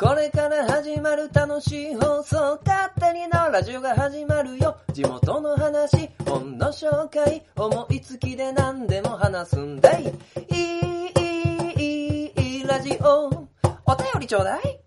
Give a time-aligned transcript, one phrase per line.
[0.00, 4.78] これから始まる楽しい放送、勝手にのラジオが始まるよ。
[4.94, 10.04] 地元の話、本の紹介、思いつきで何でも話すんだい。
[10.04, 13.26] いい、いい、いい、ラジオ。
[13.26, 14.80] お便りちょうだい。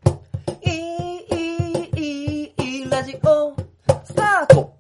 [0.66, 3.56] いい、いい、いい、ラジオ。
[4.04, 4.76] スタート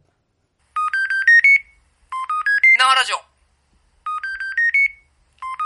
[2.79, 3.17] 生ラジオ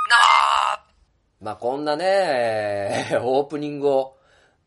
[0.10, 4.17] 生まあ、こんなね、 オープニングを、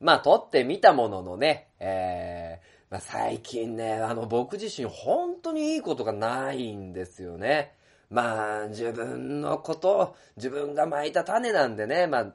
[0.01, 7.75] まあ、撮ってみたもののね、えー、まあ、最近ね、あの、僕自身本当にいいことがないんですよね。
[8.09, 12.33] まあ、自分のこと、自分が巻いた種なんでね、まあ、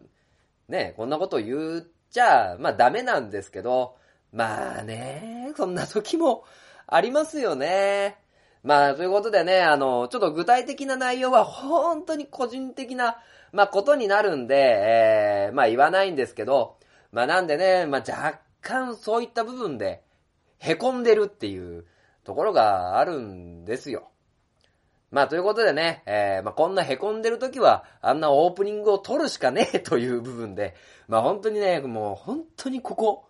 [0.70, 3.98] ね、こんなこと言っちゃ、まあダメなんですけど、
[4.32, 6.44] まあね、そんな時も
[6.88, 8.18] ありますよね。
[8.64, 13.18] まあ、ということでね、あの、ちょっと具体的な内容は本当に個人的な、
[13.52, 16.78] まあ、ことになるんで、えー、まあ言わないんですけど、
[17.16, 20.04] まあなんでね、まあ若干そういった部分で、
[20.60, 21.86] 凹んでるっていう
[22.26, 24.10] ところがあるんですよ。
[25.12, 30.76] まあということでね、えー、まあこんな凹んでる時は、あんなオープニングを撮るしかねえ という部分で、
[31.08, 33.24] まあ本当にね、もう本当にここ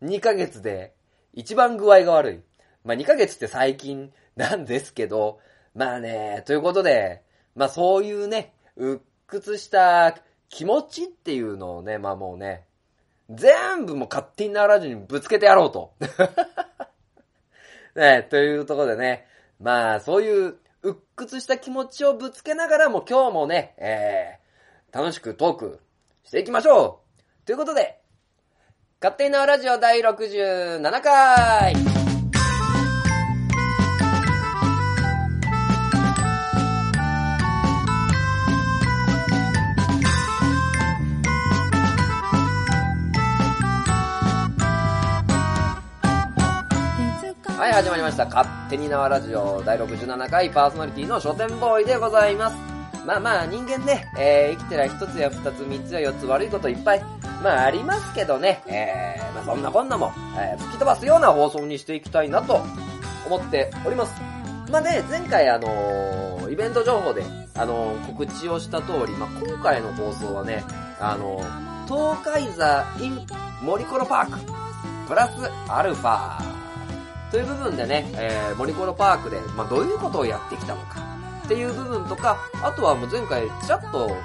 [0.00, 0.94] 2ヶ月で
[1.32, 2.42] 一番具合が悪い。
[2.84, 5.40] まあ2ヶ月って最近なんですけど、
[5.74, 7.24] まあね、ということで、
[7.56, 10.16] まあそういうね、鬱屈した
[10.48, 12.68] 気持ちっていうのをね、まあもうね、
[13.30, 15.94] 全部もう勝手にならずにぶつけてやろうと。
[17.96, 19.26] ね、というところでね、
[19.60, 25.80] まあそういう鬱屈した気持ちをぶつけながらも今日もね、えー、楽しくトーク
[26.24, 27.00] していきましょ
[27.42, 27.46] う。
[27.46, 28.00] ということで、
[29.00, 31.93] 勝手になラジオ第67回。
[47.74, 48.24] 始まりました。
[48.26, 52.56] 勝手に縄ラジオ第67回パーソナリティの書店ボーイでございます。
[53.04, 57.02] まあまあ人間ね、えー、生きてりゃ一つや二つ三つや四つ悪いこといっぱい、
[57.42, 62.62] まあありますけどね、えー、まあそんなこんなも、えー、吹き飛ばすような放送にしていきたいなと
[63.26, 64.14] 思っております。
[64.70, 67.24] まあね、前回あのー、イベント情報で、
[67.56, 70.62] あのー、告知をした通り、まあ今回の放送はね、
[71.00, 73.26] あのー、東海座 in
[73.62, 74.38] 森コロパーク、
[75.08, 75.32] プラス
[75.68, 76.53] アルファ、
[77.34, 81.02] という部分でね、えー、森コロパークで、まあ、どういうことをやってきたのか
[81.44, 84.16] っていう部分とか、あとはもう前回ちらっと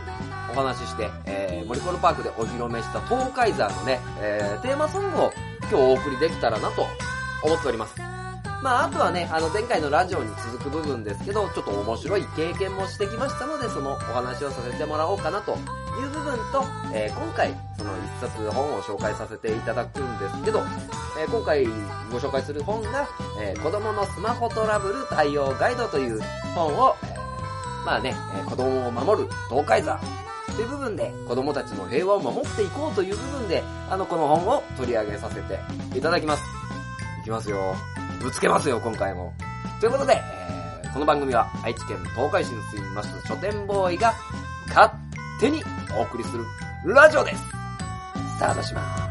[0.51, 5.31] お話しして、えー、森コロパークでお披露目した東海山のね、えー、テーマソングを
[5.61, 6.85] 今日お送りできたらなと
[7.43, 8.08] 思っております。
[8.61, 15.55] まあ、あとはね、あの前回のラジオに続く部分ですけど、ちょっと面白い経験もしてきましたので、そのお話をさせてもらおうかなとい
[16.05, 20.59] う部分と、えー、今回、その一冊本を紹介させていただくんですけど、
[21.17, 21.65] えー、今回
[22.11, 23.07] ご紹介する本が、
[23.41, 26.19] えー、子供のスマホトラブル対応ガイドという
[26.53, 29.97] 本を、えー、まあね、え、子供を守る東海座
[30.53, 36.43] という部分で子供たちの平和を守っていこうという部分で、あの、この本を取り上げさせていただきます。
[37.21, 37.75] いきますよ。
[38.19, 39.33] ぶつけますよ、今回も。
[39.79, 40.21] ということで、
[40.83, 44.13] えー、この番組は愛知県東海市に住みます書店ボーイが
[44.67, 44.91] 勝
[45.39, 45.63] 手に
[45.97, 46.43] お送りする
[46.85, 47.41] ラジオです。
[48.35, 49.08] スタートします。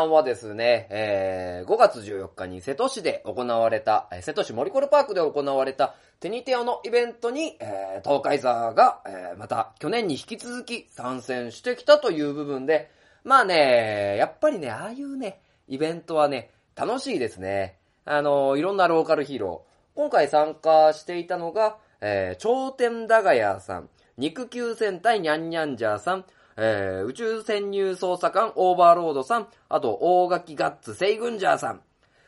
[0.00, 12.90] さて前半はですね、えー、5月14日に瀬戸市で行われた、瀬戸市森コルパークで行われたテニテオのイベントに、えー、東海座が、えー、また去年に引き続き参戦してきたという部分で、
[13.24, 17.78] まあね、やっぱりね、ああいうね、イベントはね、楽しいですね。
[18.06, 19.96] あの、いろんなローカルヒーロー。
[19.96, 26.24] 今回参加していたのが、えー、頂点ダガヤさん、肉球戦隊ニャンニャンジャーさん、
[26.62, 31.80] えー、宇宙潜入捜査官オーバーロードさん、あと大垣ガッツセイグンジャーさん、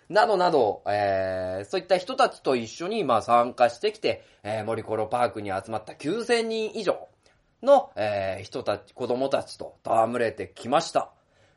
[0.09, 7.09] などなど、えー、そういった人たちと一緒に、まあ、参加してきて、えー、森コロパークに集まった9000人以上
[7.63, 11.13] の、えー、人たち、子供たちと戯れてきました。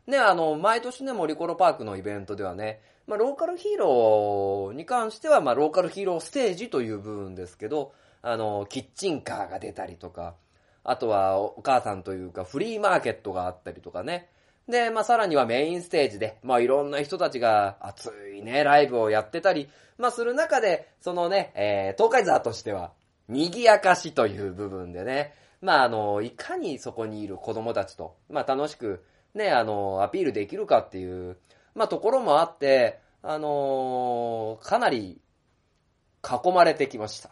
[0.06, 10.36] ね、あの、毎年ね、森コロパークのイベントではね、まあ、ローカルヒーローに関しては、まあ、ローカルヒーローステージという部分ですけど、あの、キッチンカーが出たりとか、
[10.86, 14.30] あとはお母さんというかフリーマーケットがあったりとかね。
[14.70, 19.68] で、まあさらにはメインステージで、まあいろんな人たちが熱いね、ライブをやってたり、
[19.98, 22.92] まあする中で、そのね、えー、東海座としては、
[23.28, 29.04] 賑やかしという部分でね、まああの、いかにそこにいる子供たちと、まあ楽しく、
[29.34, 31.38] ね、あの、アピールできるかっていう、
[31.74, 35.20] まあところもあって、あのーかなり
[36.24, 37.30] 囲まれてきました。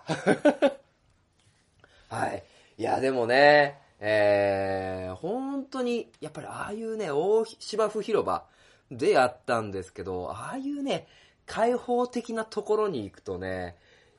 [2.09, 2.43] はい。
[2.77, 8.45] いや、でもね、えー、本当に、やっぱりああいうね、大芝生広場
[8.91, 11.07] でやったんですけど、ああいうね、
[11.45, 13.75] 開放的なところに行くとね、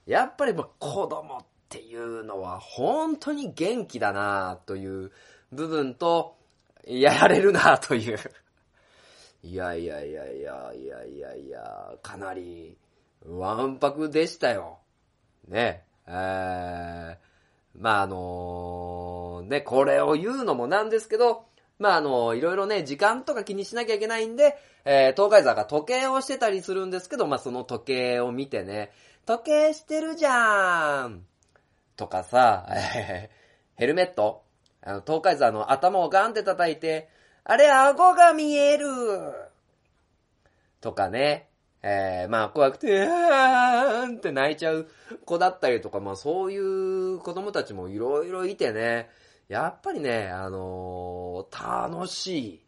[0.06, 5.10] やっぱりま子供っていうのは本当に元気だなという
[5.52, 6.36] 部分と、
[6.86, 8.18] やられるなという。
[9.42, 12.76] いやいやいやいやいやいやいや、かなり、
[13.26, 14.78] わんぱくでしたよ。
[15.48, 15.84] ね。
[16.06, 17.16] えー、
[17.78, 21.44] まああのね、これを言うのもなんですけど、
[21.78, 28.92] まああのいろいろね、時間とか気にしなきゃいけないんで、えー、東海座が時計をしてたりするんですけど、まあその時計を見てね、
[29.26, 31.24] 時計してるじゃーん
[31.96, 33.30] とかさ、え
[33.76, 34.44] ーヘルメット
[34.86, 37.08] あの、東海座の頭をガンって叩いて、
[37.42, 38.86] あれ、顎が見える
[40.80, 41.48] とかね。
[41.86, 44.88] えー、まあ怖くて、あーんって泣いちゃう
[45.26, 49.10] 子だったりとか、まあそういう子供たちもいろいろいてね、
[49.48, 52.64] やっぱりね、あのー楽しい。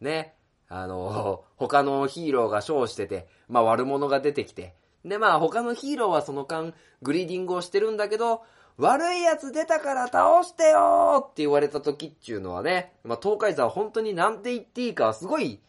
[0.00, 0.34] ね。
[0.70, 4.74] あのー他のヒーローがショーしてて、まあ悪者が出てきて、
[5.04, 6.72] でまあ他のヒーローはその間
[7.02, 8.42] グリーディングをしてるんだけど、
[8.78, 15.60] 悪いやつ出たから倒してよーって言われた時っていうのはね、まあ東海座は本当になんて言っていいかすごい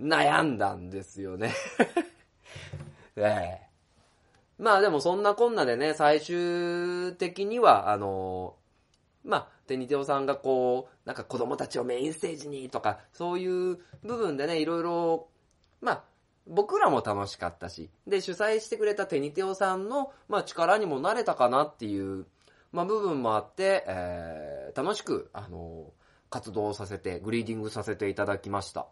[0.00, 1.54] 悩んだんですよね。
[3.16, 3.72] ええ
[4.58, 8.54] まあでもそんなこんなでね、最終的には、あの
[9.24, 15.28] まあ、テニテオさんがこう、なんか子供たちをメインステージにとか、そういう部分でね、いろいろ、
[15.80, 16.04] まあ、
[16.46, 22.26] 僕らも楽しかったし、で、主催してくれたテニテオさんの、まあ、力にもなれたかなっていう、
[22.72, 25.92] まあ、部分もあって、えー、楽しく、あの
[26.30, 28.86] 活動させて、グリーディングさせていただきました。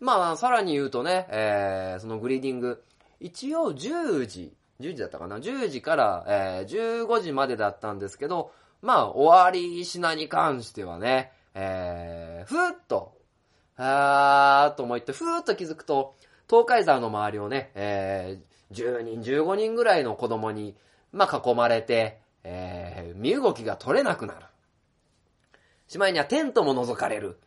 [0.00, 2.82] まあ、さらに言うとね、えー、そのグリーディング、
[3.20, 8.50] 一応10時、10時だったかな ?10 時から、えー、15時までだったんですけど、
[8.80, 13.18] まあ、終わり品に関してはね、えー、ふーっと、
[13.76, 16.16] あーと思って、ふーっと気づくと、
[16.48, 20.74] 東海沢の周りをね、えー、10人、15人ぐらいの子供に、
[21.12, 24.46] まあ、囲まれて、えー、身動きが取れなくなる。
[25.88, 27.38] しまいにはテントも覗かれる。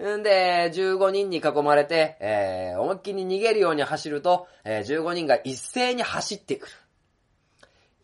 [0.00, 6.72] んで、15人に囲まれて、えー、思いっきり逃げるように走ると、えー、15人が一斉に走ってくる。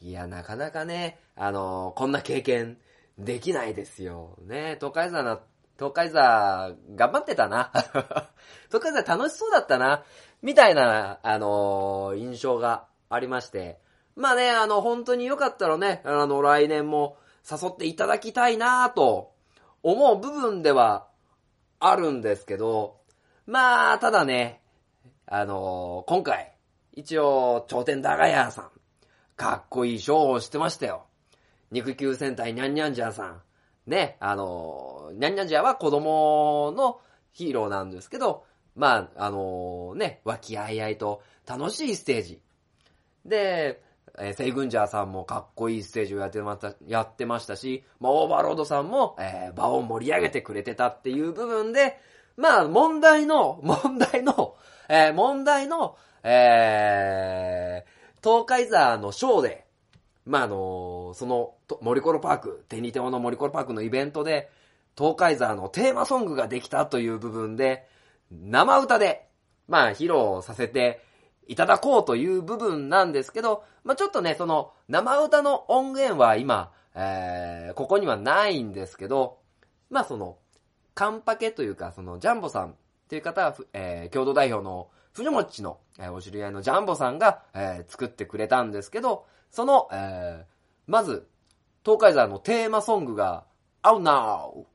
[0.02, 2.76] いや、なかなかね、あのーこんな経験
[3.18, 4.36] できないですよ。
[4.42, 5.40] ね、東海座な、
[5.78, 7.72] 東海座、頑張ってたな。
[8.68, 10.04] 東海座楽しそうだったな。
[10.42, 13.80] みたいな、あのー印象がありまして。
[14.16, 17.16] まあね、あの、本当によかったらね、あの、来年も
[17.50, 19.32] 誘っていただきたいなと
[19.82, 21.06] 思う部分では
[21.78, 23.00] あるんですけど、
[23.46, 24.60] まあ、ただね、
[25.26, 26.52] あのー今回、
[26.92, 28.70] 一応、頂点ダガヤーさん、
[29.36, 31.06] かっこいいショーをしてましたよ。
[31.70, 33.42] 肉球戦隊ニャンニャンジャーさん。
[33.86, 37.00] ね、あのニャンニャンジャーは子供の
[37.32, 42.42] ヒーローなんですけど、まあ、あのね、和気あいあいと楽しいステージ。
[43.24, 43.82] で、
[44.18, 51.98] えーセイグンジャーさんもかっこいいステージをやってました、やってましたし、まあ、オーバーロードさんも、えー場を盛り上げてくれてたっていう部分で、
[52.36, 54.56] まあ、問題の、 問題の、
[54.88, 59.66] えー問題の、えー、東海座のショーで、
[60.24, 64.50] まあ、あのその、と森コロパーク、テニテオの森コロパークのイベントで、
[64.98, 67.86] 東海座のテーマソングができたという部分で、
[68.30, 69.28] 生歌で、
[69.68, 71.02] まあ、披露させて
[71.46, 79.38] いただこうという部分なんですけど、まあ、ちょっとね、その、生歌の音源は今、えー、ここにはないんですけど、
[79.90, 80.38] まあ、その、
[80.94, 82.74] カンパケというか、その、ジャンボさんっ
[83.08, 90.44] ていう方は、えー、共同代表の藤もっちの、えーお知り合いのジャンボさんが、えー作ってくれたんですけど、その、えー
[90.86, 91.28] まず、
[91.84, 93.44] 東海沢のテーマソングが、
[93.82, 94.66] Oh No!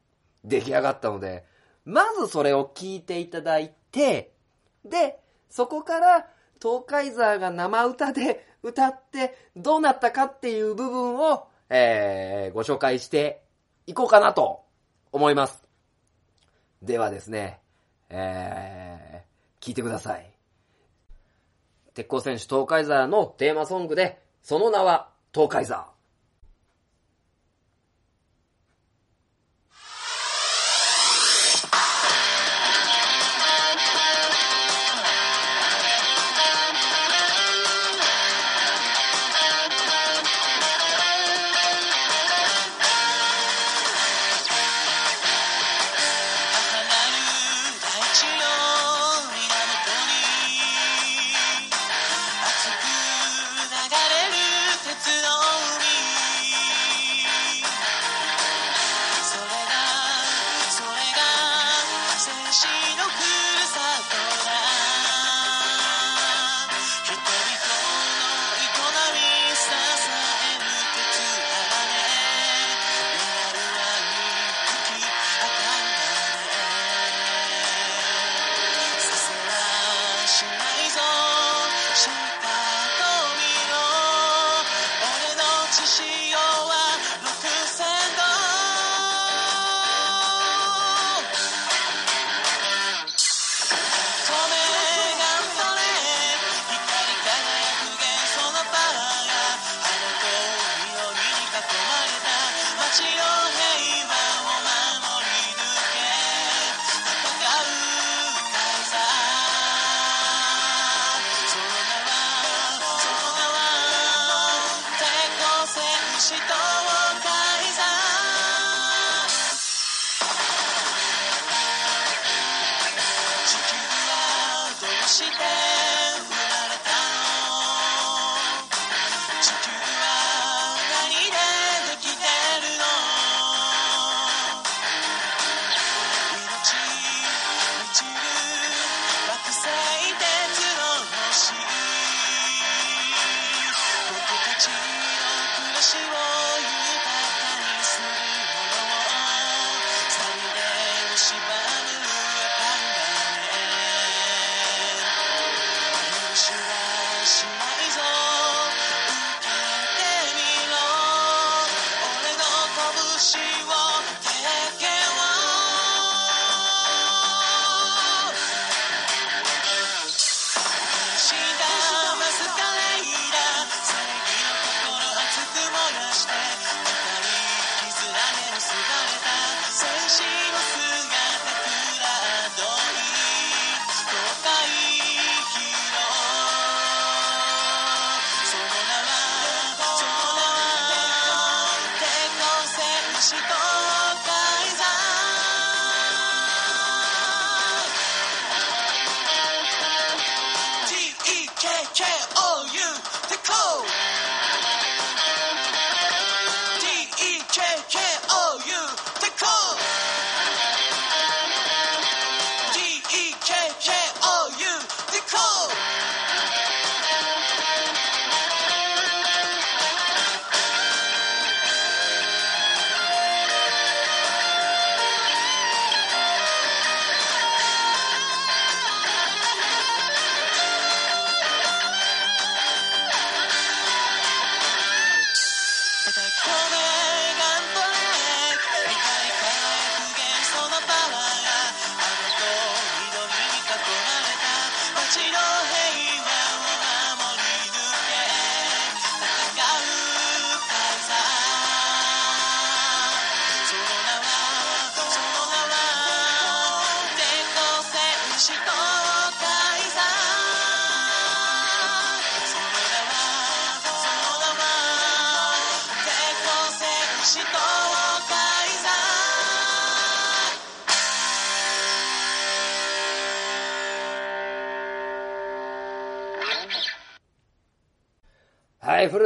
[0.44, 1.46] 出来上がったので、
[1.86, 4.34] まずそれを聞いていただいて、
[4.86, 6.28] で、そこから、
[6.62, 13.42] 東海ザーが生歌で 歌ってどうなったかっていう部分を、えーご紹介して
[13.88, 14.64] いこうかなと
[15.12, 15.64] 思います。
[16.82, 17.60] ではですね、
[18.10, 20.32] えー、聞いてください。
[21.94, 25.91] 鉄鋼選手東海ザーのテーマソングで、その名は東海ザー。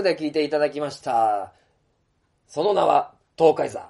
[0.06, 1.52] で聞いていただきました。
[2.48, 3.90] その名は、東海座。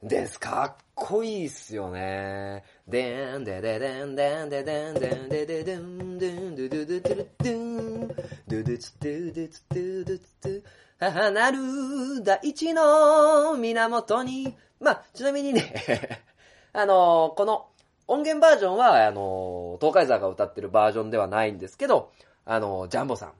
[0.00, 0.38] です。
[0.38, 2.62] かっこいいっすよね。
[2.86, 8.08] でんでででんでんででんでんでででんでんででででででん。
[8.08, 8.14] ドゥ
[8.46, 10.62] ドゥツドゥドゥツドゥドゥツドゥ。
[11.00, 11.58] 母なる
[12.22, 14.54] 大地の源に。
[14.78, 16.22] まあ、ちなみにね、
[16.74, 17.66] あのこの
[18.06, 22.12] 音源バージョンは、あの東海座が歌ってるバージョンではないんですけど、
[22.44, 23.32] あのジャンボさん。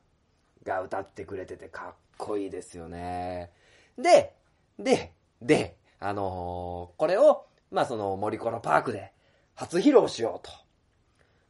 [0.67, 3.51] が歌ってくれててかっこいいですよね。
[3.99, 4.35] で、
[4.79, 9.13] で、で、あのーこれを、まあその森コロパークで
[9.55, 10.53] 初披露しようと。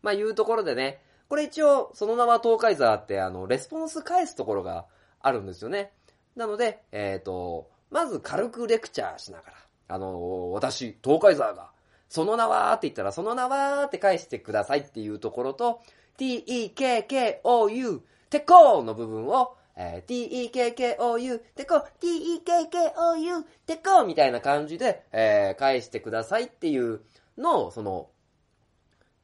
[0.02, 4.86] まあいうところでね、これ一応その名は東海座ってあの、レスポンス返すところが
[5.20, 5.92] あるんですよね。
[6.36, 9.54] なので、えっ、と、まず軽くレクチャーしながら、
[9.88, 11.70] あのー私、東海座が、
[12.08, 15.80] その名はって言ったら、その名はって返してくださいっていうところと、
[16.16, 27.02] t-e-k-k-o-u てこーの部分を、えー t-e-k-k-o-u てこ、t-e-k-k-o-u てこみたいな感じで、えー返してくださいっていう
[27.36, 28.08] のを、その、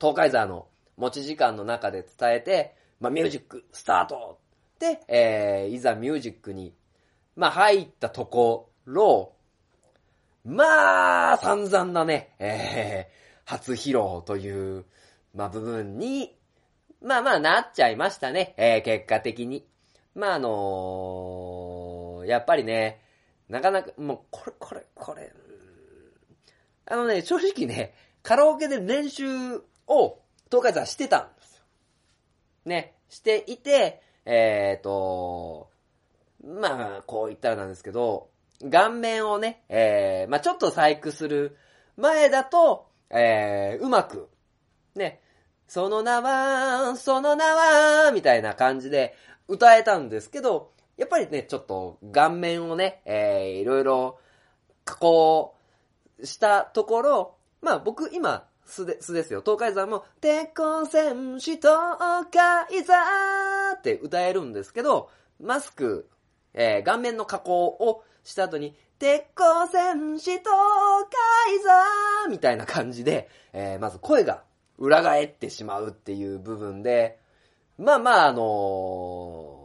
[0.00, 4.38] 東海沢の持ち時間の中で伝えて、まあ、ミュージックスタート
[4.78, 6.74] で、えーいざミュージックに、
[7.34, 9.32] まあ、入ったところ、
[10.44, 14.84] まあ、散々なね、えー初披露という、
[15.34, 16.36] まあ、部分に、
[17.02, 19.66] まあまあなっちゃいましたね、えー結果的に。
[20.14, 23.00] まああのーやっぱりね、
[23.48, 25.32] なかなか、もう、これ、これ、これ、
[26.86, 29.26] あのね、正直ね、カラオケで練習
[29.86, 30.18] を、
[30.50, 31.62] 東海座してたんですよ。
[32.66, 35.70] ね、していて、えっ、と、
[36.44, 38.30] まあ、こう言ったらなんですけど、
[38.70, 41.56] 顔面をね、えー、まあちょっと細工する
[41.96, 44.28] 前だと、えー、うまく、
[44.94, 45.20] ね、
[45.66, 49.14] その名は、その名は、みたいな感じで
[49.48, 54.18] 歌えたんですけど、やっぱりね、ちょっと顔面をね、えー、いろいろ
[54.84, 55.54] 加工
[56.22, 59.42] したところ、まあ僕今、素で、素ですよ。
[59.42, 61.72] 東海山も、鉄鋼戦士東
[62.30, 66.08] 海山って歌えるんですけど、マスク、
[66.54, 70.44] えー顔面の加工をした後に、鉄鋼戦士東
[71.46, 74.44] 海山みたいな感じで、えーまず声が
[74.78, 77.18] 裏返ってしまうっていう部分で、
[77.78, 79.56] まあまあ、あの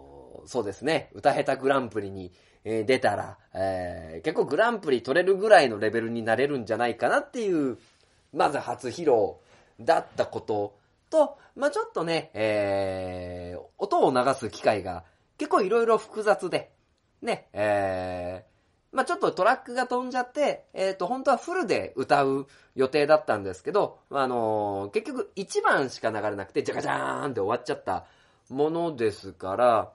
[0.46, 2.32] ーそうですね、歌下手グランプリに、
[2.64, 7.78] えー出たら、えー結構グランプリ取れるぐらいのレベルになれるんじゃないかなっていう、
[8.34, 9.36] まず初披露
[9.80, 10.78] だったこと
[11.10, 15.04] と、まあちょっとね、えー音を流す機会が
[15.38, 16.72] 結構いろいろ複雑で、
[17.22, 18.57] ね、えー
[18.92, 28.06] まあちょっとトラックが飛んじゃって、えっ、と、本当はフルで歌う予定だったんですけど、あのー結局1番しか流れなくて、ジャカジャーンって終わっちゃった
[28.50, 29.92] ものですから、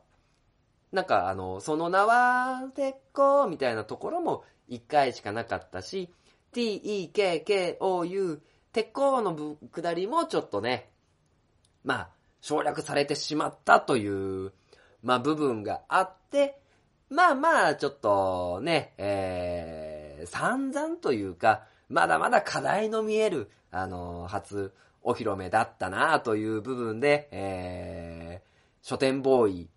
[0.92, 6.12] なんかあの、その名は、鉄鋼みたいなところも1回しかなかったし、
[6.52, 10.90] t-e-k-k-o-u、鉄鋼のぶ下りもちょっとね、
[11.84, 12.10] まあ、
[12.42, 14.52] 省略されてしまったという、
[15.02, 16.61] まあ部分があって、
[17.12, 24.72] まあまあ、ちょっとね、えー、散々というか、まだまだ課題の見える、あの、初
[25.02, 29.68] お披露目だったなという部分で、えー、書店ボーイ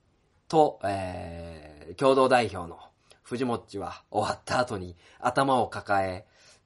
[0.47, 2.79] と、えー、共同代表の
[3.23, 6.25] 藤もっちは終わった後に頭を抱え、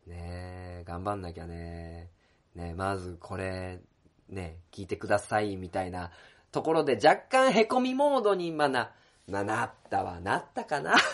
[0.09, 2.09] ね、頑張んなきゃね。
[2.55, 3.79] ねまずこれ、
[4.27, 6.11] ね聞いてくださいみたいな
[6.51, 8.91] ところで若干凹みモードにまな、
[9.29, 10.95] まあ、なったはなったかな。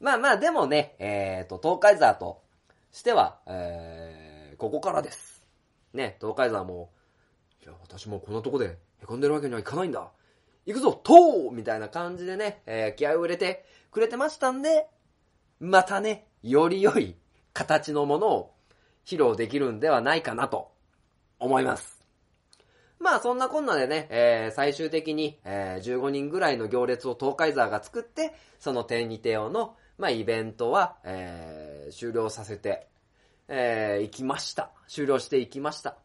[0.00, 2.42] まあまあでもね、えっ、と、東海沢と
[2.90, 5.46] しては、えー、ここからです。
[5.92, 6.90] ね、東海沢も、
[7.62, 10.10] いや、私もこんなとこで凹んでるわけにはいかないんだ。
[10.66, 11.14] 行くぞ、と
[11.50, 14.88] うみたいな感じでね、えー気合を入れてくれてましたんで、
[15.60, 17.16] またね、より良い
[17.52, 18.54] 形のものを
[19.04, 20.72] 披露できるんではないかなと
[21.38, 22.01] 思います。
[23.02, 32.86] まあそんなこんなでね、えー最終的に、えー15人ぐらいの行列を東海沢が作って、その天にテオの、まあイベントは、えー終了させて、
[33.48, 34.70] えー行きました。
[34.86, 35.96] 終了していきました。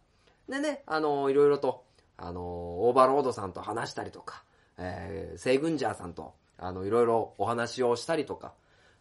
[0.50, 1.84] でね、あのーいろいろと、
[2.18, 4.44] あのーオーバーロードさんと話したりとか、
[4.80, 8.54] えー、セイグンジャーさんと、あの、いろいろお話をしたりとか、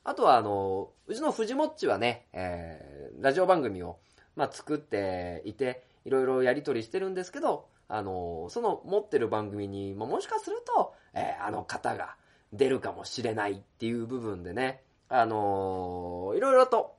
[0.04, 3.96] あとは、あのーうちの藤もっちはね、えーラジオ番組を、
[4.34, 12.16] まあ、作っていて、いろいろやりとりしてるんですけど、あのその持ってる番組に、もしかすると、えーあの方が
[12.52, 16.96] 出るかもしれないっていう部分でね、あのーいろいろと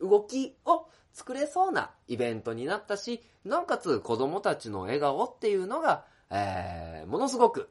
[0.00, 7.68] 動きを作れそうなイベントになったし、なおかつ子供たちの笑顔っていうのが、えーものすごく、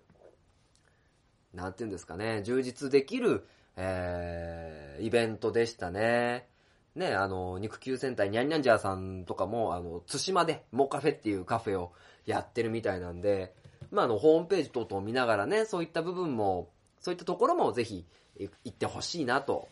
[1.54, 3.46] なんていうんですかね、充実できる、
[3.78, 6.48] えーイベントでしたね。
[6.96, 11.92] ね、あの、肉球戦隊ニャンニャンジャーさんとかも、あの、津島でモカフェっていうカフェを
[12.26, 13.54] やってるみたいなんで、
[13.92, 18.06] まあ、あの、ホームページ等々見ながらね、そういった部分も、そういったところもぜひ
[18.40, 19.68] 行ってほしいなと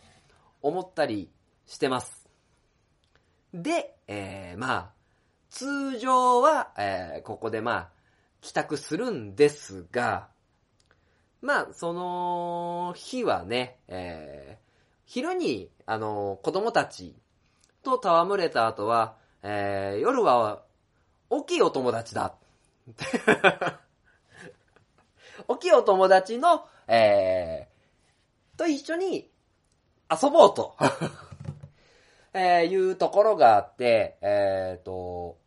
[0.62, 1.30] 思ったり
[1.66, 2.28] してます。
[3.52, 4.90] で、えー、まあ、
[5.50, 7.88] 通常は、えーここでまあ、
[8.40, 10.28] 帰宅するんですが、
[11.40, 14.64] まあ、その日はね、えー
[15.06, 17.14] 昼に、あの、子供たち
[17.82, 20.62] と戯れた後は、えー夜は、
[21.28, 22.34] 大きいお友達だ。
[25.48, 27.74] 大きいお友達の、えー
[28.56, 29.30] と一緒に
[30.10, 30.76] 遊ぼうと。
[32.32, 35.38] えーいうところがあって、えっ、と、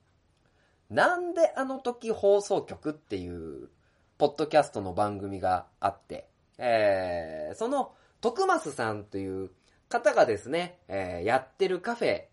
[0.90, 3.70] なんであの時放送局っていう、
[4.18, 9.52] ポッドキャストの番組があって、えーその、徳増さんという
[9.90, 12.26] 方がですね、えーやってるカフェ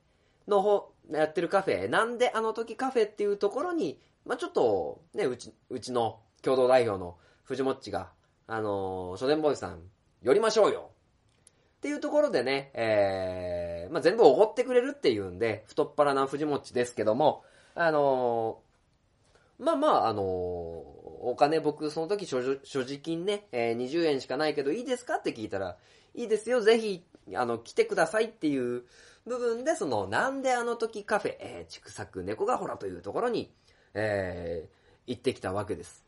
[0.47, 8.11] の方、やってるカフェ、なんであの時カフェっていうところに、まあちょっと、ね、うち、うちの共同代表の藤もっちが、
[8.47, 9.81] あのー書店ボーイさん、
[10.23, 10.91] 寄りましょうよ。
[11.79, 20.25] っていうところでね、えー、まあ、全部おごってくれるっていうんで、太っ腹な藤もっちですけども、あのーまあまあ、あのー
[21.27, 22.43] お金僕その時所
[22.85, 25.77] 持金ね、えー20円しかないけどいいですかって聞いたら、
[26.15, 28.85] いいですよ、ぜひ、あの、来てくださいっていう
[29.27, 33.53] 部分で、その、なんであの時カフェ、えー、畜作猫がほらというところに、
[33.95, 34.75] えー
[35.07, 36.05] 行ってきたわけです。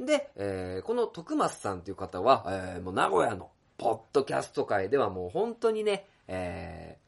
[0.00, 6.98] で、えーこの徳松さんという方は、えーもう名古屋のポッドキャスト界ではもう本当にね、え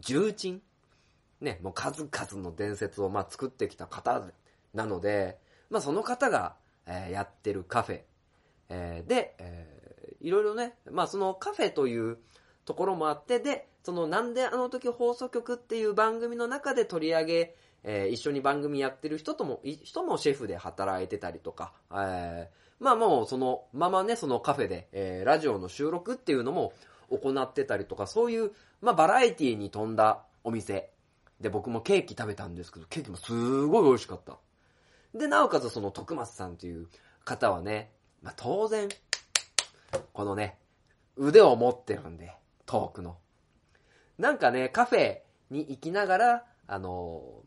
[0.00, 0.60] ー重鎮
[1.40, 4.22] ね、もう数々の伝説をまあ作ってきた方
[4.72, 5.38] なので、
[5.70, 8.00] まあその方が、えーやってるカフェ、
[8.70, 12.16] えーで、えーいろいろね、まあそのカフェという
[12.64, 26.72] ところもあって、で、そのなんであの時放送局っていう番組の中で取り上げ、えー一緒に番組やってる人とも、人もシェフで働いてたりとか、えーまあもうそのままね、そのカフェで、えーラジオの収録っていうのも
[27.10, 30.90] 行ってたりとか、そういう、まあバラエティに富んだお店。
[31.40, 33.32] で、僕もケーキ食べたんですけど、ケーキもす
[33.66, 34.38] ごい美味しかった。
[35.14, 36.88] で、なおかつその徳松さんという
[37.24, 37.92] 方はね、
[38.22, 38.88] まあ当然、
[40.12, 40.58] このね、
[41.16, 42.34] 腕を持ってるんで、
[42.66, 43.16] トークの。
[44.18, 45.18] なんかね、カフェ
[45.50, 47.42] に行きながら、あの、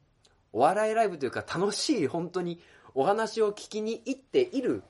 [0.53, 2.59] お笑いライブというか楽しい本当に
[2.95, 4.83] お話を聞きに行っている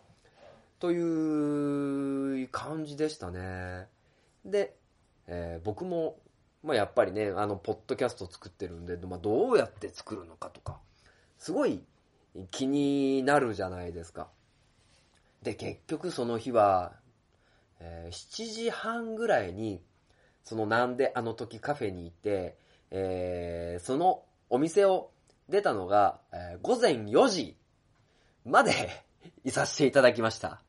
[0.79, 3.87] という感じでしたね。
[4.45, 4.75] で、
[5.27, 6.17] えー僕も、
[6.63, 10.79] まあ、やっぱりね、あの、ポッドキャスト作ってるんで、まあ、どうやって作るのかとか、
[11.37, 11.83] すごい
[12.51, 14.27] 気になるじゃないですか。
[15.43, 16.93] で、結局その日は、
[17.79, 19.81] えー7時半ぐらいに、
[20.43, 22.55] そのなんであの時カフェに行って、
[22.91, 25.09] えーそのお店を
[25.49, 27.57] 出たのが、えー午前4時
[28.45, 28.71] まで
[29.43, 30.61] いさせていただきました。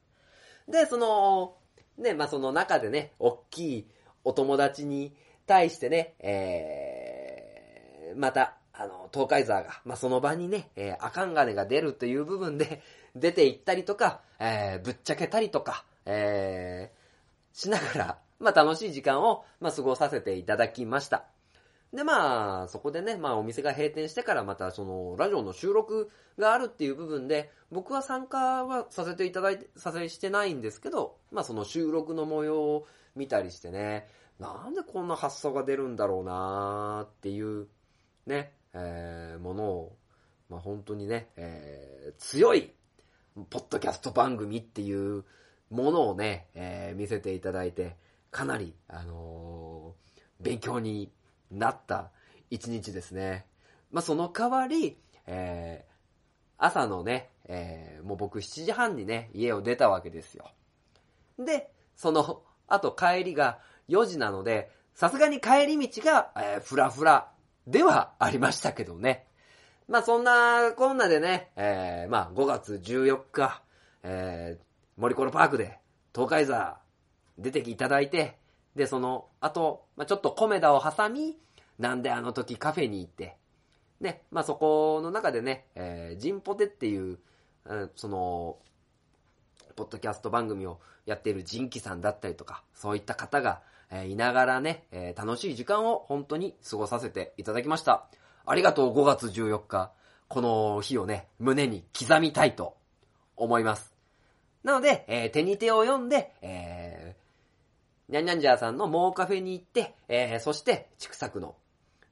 [0.69, 1.57] で、その、
[1.97, 3.89] ね、まあ、その中でね、大きい
[4.25, 12.83] お友達に対してね、えーまた、あの、東海沢が、まあ、その場にね、えー、赤ん金が出るという部分で、
[13.17, 16.99] 出て行ったりとか、えーぶっちゃけたりとか、えー
[17.53, 21.25] しながら、まあ、楽しい時間を、まあ、過ごさせていただきました。
[21.93, 34.07] で、まあ、そこでね、まあ、お店が閉店してからまた、その、ラジオの収録があるっていう部分で、僕は参加はさせていただいて、させしてないんですけど、まあ、その収録の模様を見たりしてね、
[34.39, 37.67] なんでこんな発想が出るんだろうなーっていう、
[38.27, 39.97] ね、えーものを、
[40.51, 42.71] まあ、本当にね、えー強い、
[43.49, 45.25] ポッドキャスト番組っていう
[45.71, 47.97] ものをね、えー見せていただいて、
[48.31, 50.09] かなり、あのー
[50.41, 51.11] 勉強に
[51.51, 52.11] なった
[52.51, 53.47] 一日ですね。
[53.91, 55.89] まあ、その代わり、えー
[56.61, 60.51] 朝のね、えーもう僕7時半にね、家を出たわけですよ。
[61.39, 67.31] で、その、あと帰りが4時なので、さすがに帰り道が、えー、ふらふら
[67.69, 69.27] ではありましたけどね。
[69.87, 73.63] まあそんなこんなでね、えー、まあ5月14日、
[74.03, 75.79] えー、森コロパークで
[76.15, 76.79] 東海座
[77.39, 78.38] 出ていただいて、
[78.79, 81.37] で、その後、まあちょっとコメダを挟み、
[81.81, 83.37] なんであの時カフェに行って、
[84.01, 87.19] ね、まあそこの中でね、えー、ジンポテっていう、
[87.65, 88.57] うんその、
[89.75, 98.07] ポッドキャスト番組をやっているジンキさんだったりとか、そういった方が、えーいながらね、えー楽しい時間を本当に過ごさせていただきました。
[98.47, 99.91] ありがとう5月14日。
[100.29, 102.77] この日をね、胸に刻みたいと
[103.37, 103.93] 思います。
[104.63, 106.88] なので、えー手に手を読んで、えー、
[108.09, 111.57] にゃんにゃんジャーさんのモーカフェに行って、えーそして、チクサクの、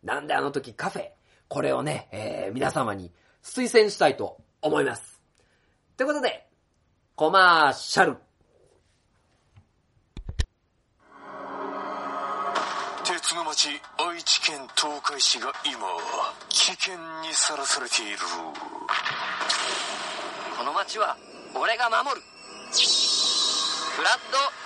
[0.05, 1.09] なんであの時カフェ、
[1.49, 5.23] これをね、えー皆様に推薦したいと思います。
[5.97, 6.47] ということで、
[7.15, 8.19] コマーシャル。
[13.05, 15.79] 鉄の町愛知県東海市が今
[16.51, 18.19] 危険にさらされている
[20.59, 21.17] この街は
[21.55, 22.23] 俺が守る
[23.97, 24.66] フラッド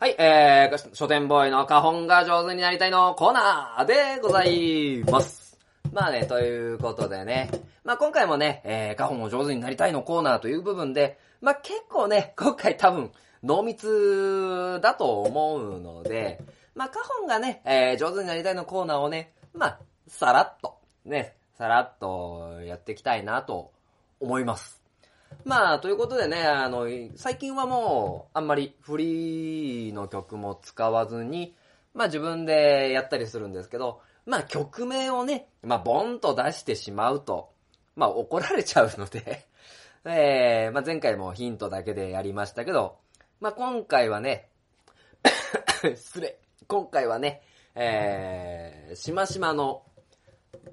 [0.00, 5.58] はい、えー、書店ボーイの花本が上手になりたいのコーナーでございます。
[5.92, 7.50] まあね、ということでね、
[7.84, 13.10] まあ今回もね、えー、花本を上手になりたいのコーナーという部分で、まあ結構ね、今回多分、
[13.42, 16.40] 濃密だと思うので、
[16.74, 23.70] まあ花本がね、えー、上手になりたいのコーナーをね、まあ、さらっと、ね、さらっとやっていきたいなと
[24.18, 24.79] 思います。
[25.44, 31.54] まあ、ということでね、あの、最近はもう、あんまりフリーの曲も使わずに、
[31.94, 37.50] まあ自分でやったりするんですけど、まあ曲名をね、まあボンと出してしまうと、
[37.96, 39.46] まあ怒られちゃうので、
[40.04, 42.98] えー、まあ前回もヒントだけでやりましたけど、
[43.40, 44.50] まあ今回はね、
[45.82, 46.38] 失礼。
[46.68, 47.42] 今回はね、
[47.74, 49.82] えー、しましまの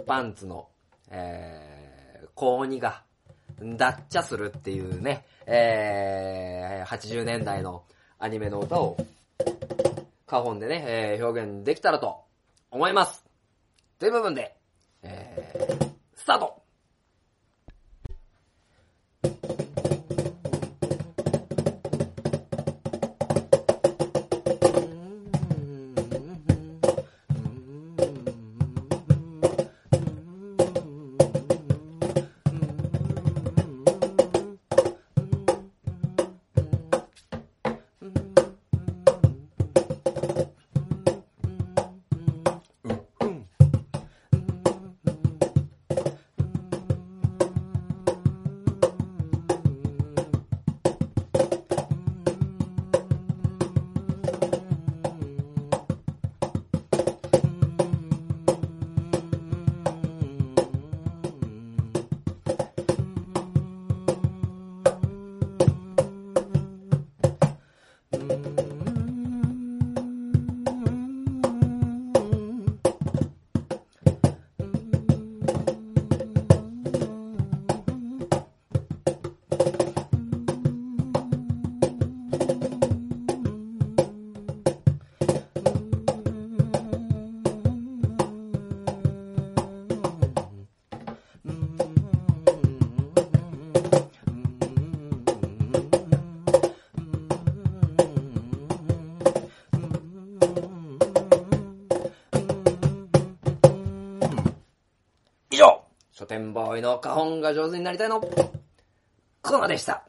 [0.05, 0.69] パンツの、
[1.09, 3.03] えー、高2が、
[3.61, 7.83] ダッチャするっていうね、えー、80年代の
[8.19, 8.97] アニメの歌を
[10.27, 12.25] 花本でね、えー表現できたらと
[12.69, 13.25] 思います。
[13.99, 14.55] という部分で、
[15.03, 15.86] え、ー
[106.67, 110.03] 書店ボーイの花本が上手になりたいのコーナーでした。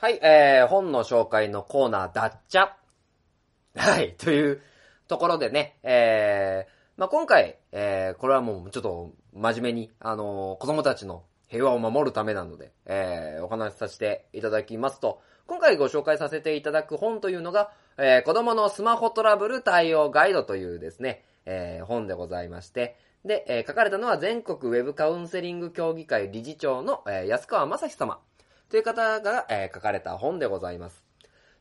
[0.00, 2.76] はい、えー、本の紹介のコーナー、だっちゃ。
[3.76, 4.60] はい、という
[5.06, 28.18] ところでね、えー、まあ、今回、えー、これはもうちょっと真面目に、あのー子供たちの平和を守るためなので、えー、お話しさせていただきますと、今回ご紹介させていただく本というのが、えー、子供のスマホトラブル対応ガイドというですね、えー、本でございまして、で、えー書かれたのは全国ウェブカウンセリング協議会理事長の、えー安川正史様
[28.68, 31.04] という方が、えー書かれた本でございます。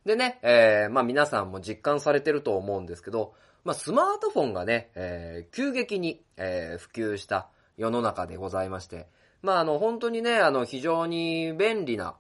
[0.06, 9.08] でね、えーまあ皆さんも実感されてると思うんですけど、まあスマートフォンがね、えー急激に、えー普及した世の中でございまして、
[9.42, 12.16] まああの本当にね、あの非常に便利な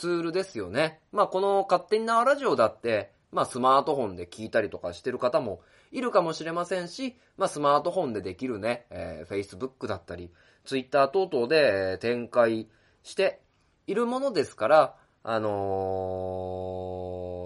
[0.00, 1.00] ツールですよね。
[1.12, 5.60] まあこの勝手に縄ラジオだって、まあスマートフォンで聞いたりとかしてる方も
[5.92, 10.32] いるかもしれませんし、まあスマートフォンでできるね、えー Facebook だったり、
[10.64, 12.66] Twitter 等々で展開
[13.02, 13.42] して
[13.86, 15.50] いるものですから、あの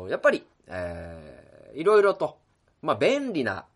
[0.06, 2.38] ーやっぱり、えーいろいろと、
[2.82, 3.66] まあ便利な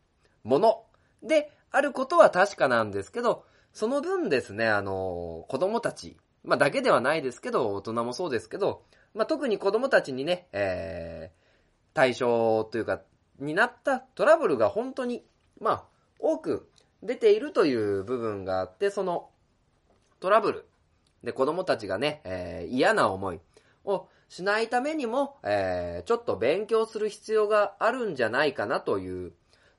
[0.45, 0.85] もの
[1.25, 6.17] であることは確かなんですけど、その分ですね、あのー子供たち、
[6.48, 8.82] まあだけではないですけど、大人もそうですけど、
[9.14, 11.38] まあ特に子供たちにね、えー
[11.94, 13.00] 対象というか、
[13.40, 15.24] になったトラブルが本当に、
[15.61, 15.84] まあ、
[16.20, 16.70] 多く
[17.02, 19.30] 出ているという部分があって、その
[20.20, 20.66] トラブル
[21.24, 23.40] で子供たちがね、えー嫌な思い
[23.84, 29.32] をしないためにも、えーちょっと勉強する必要があるんじゃないかなという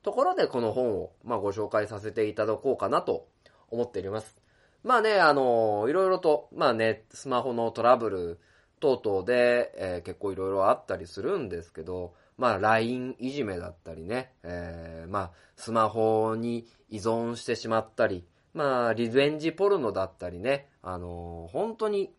[0.04, 3.28] ところでこの本を、まあ、ご紹介させていただこうかなと
[3.70, 4.39] 思っております。
[4.84, 8.40] まあね、あのいろいろと、まあね、スマホのトラブル
[8.80, 22.14] 等々で、えー結構いろいろあったりするんですけど、まあ LINE いじめだったりね、えーまあスマホに依存してしまったり、まあリベンジポルノだったりね、あの本当に、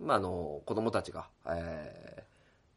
[0.00, 2.30] まああの子供たちが、えー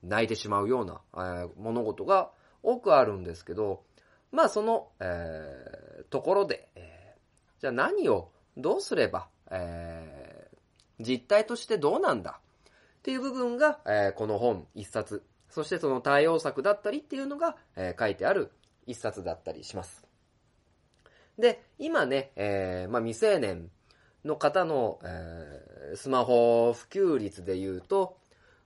[0.04, 2.30] 泣いてしまうような、えー物事が
[2.62, 3.82] 多くあるんですけど、
[4.32, 10.54] まあその、えーところで、えーじゃあ何をどうすれば、えー
[11.00, 12.40] 実態としてどうなんだ？
[12.40, 18.52] っていう部分が、えーこの本一冊、そしてその対応策だったりっていうのが、えー書いてある
[18.86, 20.06] 一冊だったりします。
[21.38, 23.70] で、今ね、えーまあ、未成年
[24.24, 28.18] の方の、えースマホ普及率で言うと、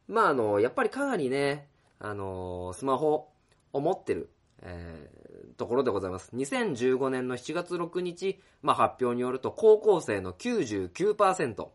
[0.07, 1.67] まあ、あの、やっぱりかなりね、
[1.99, 3.29] あの、スマホ
[3.73, 4.29] を持ってる、
[4.61, 5.09] え
[5.57, 6.31] ところでございます。
[6.35, 11.67] 2015年の7月6日、まあ、発表によると、高校生の99%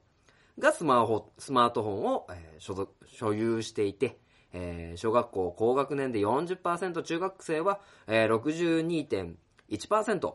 [0.59, 4.19] がスマホ、スマートフォンを、えー所属所有していて、
[4.53, 9.37] えー小学校高学年で40%、中学生は、えー
[9.69, 10.35] 62.1%、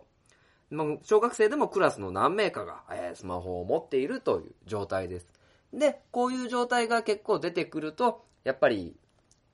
[0.69, 5.27] まあ小学生でもクラスの何名かが、えースマホを持っているという状態です。
[5.73, 8.95] で、こういう状態が結構出てくると、やっぱり、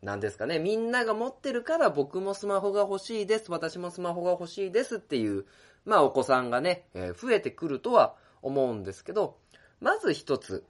[0.03, 5.45] なんですかね、みんなが持ってるから僕もスマホが欲しいです、私もスマホが欲しいですっていう、
[5.85, 9.37] まあお子さんがね、えー増えてくるとは思うんですけど、
[9.79, 10.65] まず一つ、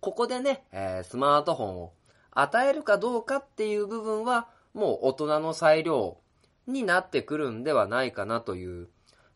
[0.00, 1.92] ここでね、えースマートフォンを
[2.32, 6.18] 与えるかどうかっていう部分は、もう大人の裁量
[6.66, 8.88] になってくるんではないかなという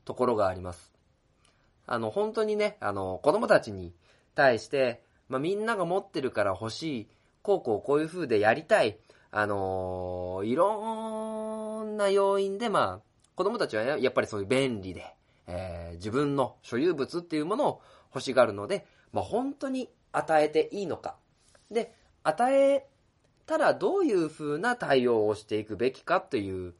[0.04, 0.92] ところがあります。
[1.86, 3.94] あの、本当にね、あの、子供たちに
[4.34, 7.08] 対して、まあ、みんなが持ってるから欲しい、
[7.42, 8.98] こうこうこういう風でやりたい、
[9.30, 15.14] あのーいろんな要因で、まあ、子供たちはややっぱりそういう便利で、
[15.46, 17.82] えー自分の所有物っていうものを
[18.14, 21.16] 欲しがるので、まあ、本当に与えていいのか。
[21.70, 22.86] で、与え
[23.46, 26.74] たらどういう風な対応をしていくべきかという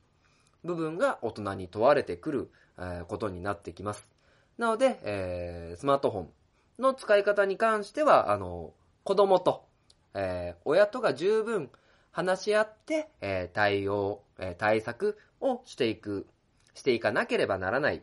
[0.64, 4.06] 部分が大人に問われてくる、えーことになってきます。
[4.56, 6.28] なので、えースマートフォン
[6.78, 8.72] の使い方に関しては、あの、
[9.04, 9.64] 子供と、
[10.14, 11.70] えー親とが十分
[12.10, 16.26] 話し合って、えー対応、えー対策をしていく、
[16.74, 18.02] していかなければならない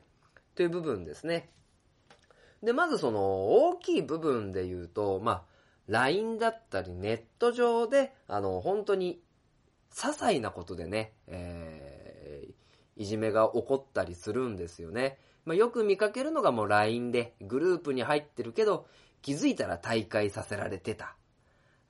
[0.55, 1.49] という部分ですね。
[2.63, 5.43] で、まずその大きい部分で言うと、まあ、
[5.87, 9.21] LINE だったりネット上で、あの、本当に、
[9.93, 12.15] 些細なことでね、えー
[12.97, 15.17] いじめが起こったりするんですよね。
[15.43, 18.87] まあ、よく見かけるのがもう LINE で、グループに入ってるけど、
[19.21, 21.15] 気づいたら大会させられてた。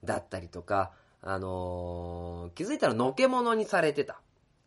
[0.06, 0.92] だったりとか、
[1.22, 4.22] あのー気づいたらのけ者にされてた。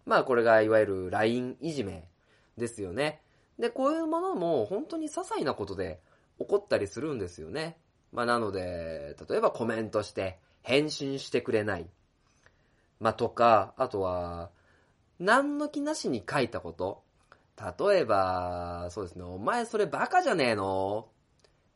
[0.05, 2.09] まあこれがいわゆる LINE いじめ
[2.57, 3.20] ですよね。
[3.59, 6.01] で、こういうものも本当に些細なことで
[6.38, 7.77] 起こったりするんですよね。
[8.12, 11.87] まあなので、例えばコメントして返信してくれない。
[13.01, 14.51] まあとか、あとは、
[15.18, 17.03] 何の気なしに書いたこと。
[17.79, 21.09] 例えば、そうですね、お前それバカじゃねえの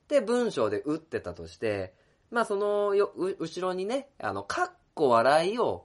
[0.04, 1.94] って文章で打ってたとして、
[2.32, 5.84] まあそのよ、後ろにね、あの、かっこ笑いを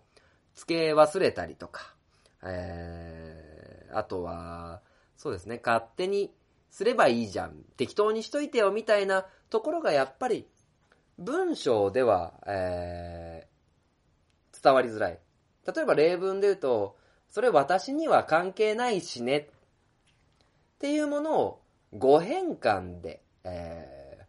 [0.55, 1.93] 付け忘れたりとか、
[2.41, 4.81] えー、あとは、
[5.17, 6.33] そうですね、勝手に
[6.69, 10.47] すればいいじゃん、適当にしといてよみたいなところがやっぱり
[11.17, 15.19] 文章では、えー、伝わりづらい。
[15.65, 16.95] 例えば例文で言うと、
[17.29, 19.45] それ私には関係ないしねっ
[20.79, 21.61] ていうものを
[21.93, 24.19] 語変換で、え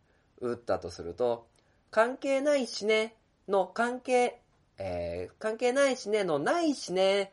[0.42, 1.47] ー、打ったとすると、
[1.90, 3.14] 関係ないしね
[3.48, 4.40] の関係、
[4.78, 7.32] えー関係ないしねのないしね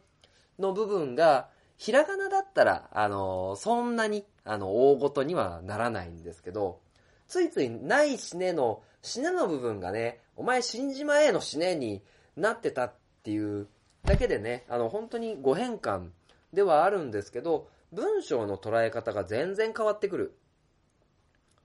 [0.60, 6.80] の部分が、ひらがなだったら、あのーそんなに、あの、大ごとにはならないんですけど、
[7.28, 12.02] ついついないしねの、しねの部分がね、お前死んじまえのしねに
[12.36, 13.68] なってたっていう
[14.04, 16.10] だけでね、あの、本当に語変換
[16.54, 20.38] ではあるんですけど、文章の捉え方が全然変わってくる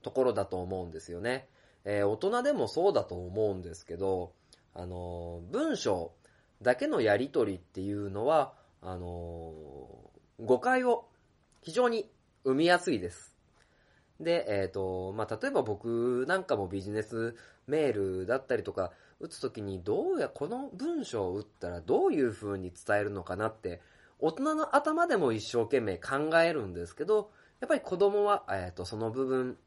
[0.02, 1.48] ところだと思うんですよね。
[1.84, 4.32] えー大人でもそうだと思うんですけど、
[4.74, 6.12] あのー文章
[6.62, 11.06] だけのやりとりっていうのは、あのー誤解を
[11.60, 12.10] 非常に
[12.44, 13.36] 生みやすいです。
[14.20, 23.80] で、えっ、と、まあ、例えば僕なんかもビジネスメールだったりとか打つときにどうや、この文章を打ったらどういう風に伝えるのかなって、
[24.18, 29.58] 大人の頭でも一生懸命考えるんですけど、やっぱり子供は、えっ、と、その部分、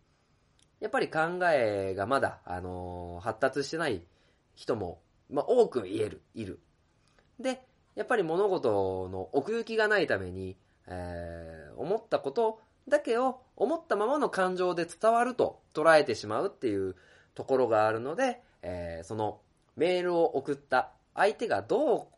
[0.84, 4.06] やっぱり考えがまだ、あのー発達してない
[4.54, 6.60] 人も、まあ、多く言える、いる。
[7.40, 7.62] で、
[7.96, 10.58] やっぱり物事の奥行きがないために、
[10.88, 12.60] えー思ったこと
[12.90, 16.96] だけを思ったままの感情で伝わると捉えてしまうっていう
[17.34, 19.40] ところがあるので、えーその
[19.78, 22.10] メールを送った相手がど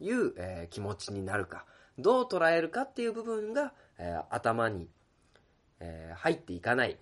[0.00, 1.64] ういう、えー気持ちになるか、
[1.96, 4.88] どう捉えるかっていう部分が、えー頭に、
[5.78, 6.98] えー入っていかない。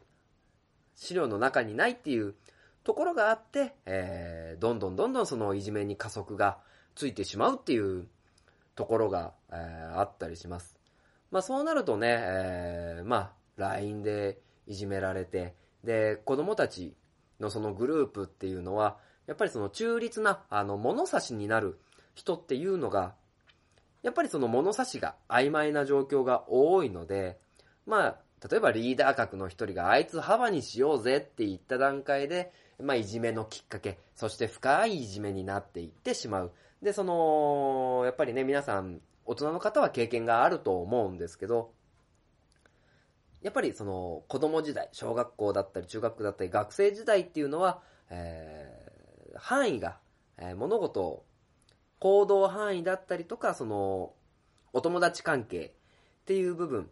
[0.95, 2.35] 資料の中にないっていう
[2.85, 6.59] ところがあって、えーどんどんどんどんそのいじめに加速が
[6.95, 8.07] ついてしまうっていう
[8.77, 10.77] ところが、えーあったりします。
[11.31, 16.95] まあそうなるとね、えーまあ LINE でいじめられて、で、子供たち
[17.41, 21.79] のそのグループっていうのは、やっぱりその中立な、あの、物差しになる
[22.15, 23.15] 人っていうのが、
[24.03, 27.39] やっぱりその物差しが曖昧な状況が多いので、
[27.87, 28.17] まあ、
[28.51, 36.53] 例えばリーダー格の一人があいつ幅にしようぜって言った段階で、まあ、いじめのきっかけ、そして深いいじめになっていってしまう。
[36.83, 41.73] で、その、やっぱりね、皆さん、大人の方は経験があると思うんですけど、
[43.43, 47.81] やっぱりその子供時代、小学校だったり中学校だったり学生時代っていうのは、
[48.11, 48.83] えー
[49.35, 49.99] 範囲が、
[50.37, 51.25] えー物事を
[51.99, 54.13] 行動範囲だったりとか、その
[54.73, 55.75] お友達関係
[56.23, 56.91] っていう部分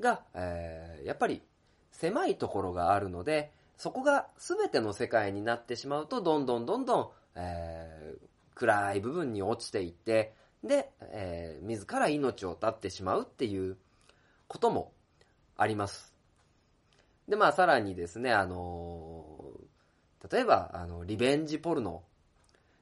[0.00, 1.42] が、えーやっぱり
[1.92, 8.24] 狭いところがあるので、そこが全ての世界になってしまうと、どんどんどんどん、えー
[8.56, 10.32] 暗い部分に落ちていって、
[10.62, 13.76] で、えー自ら命を絶ってしまうっていう
[14.48, 14.92] ことも
[15.56, 16.14] あります。
[17.28, 19.24] で、まあ、さらにですね、あの
[20.30, 22.02] 例えば、あの、リベンジポルノ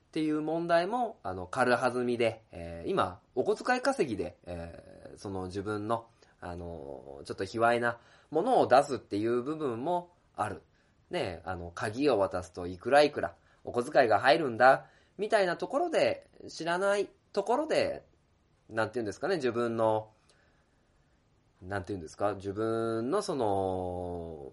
[0.08, 6.06] っていう問題も、あの、軽はずみで、えー今、お小遣い稼ぎで、えーその自分の、
[6.42, 7.96] あのちょっと卑猥な
[8.30, 10.62] ものを出すっていう部分もある。
[11.10, 13.34] ね、あの、鍵を渡すといくらいくら、
[13.64, 14.86] お小遣いが入るんだ、
[15.18, 18.04] みたいなところで、知らないところで、
[18.70, 20.08] なんていうんですかね、自分の、
[21.60, 24.52] なんていうんですか、自分のその、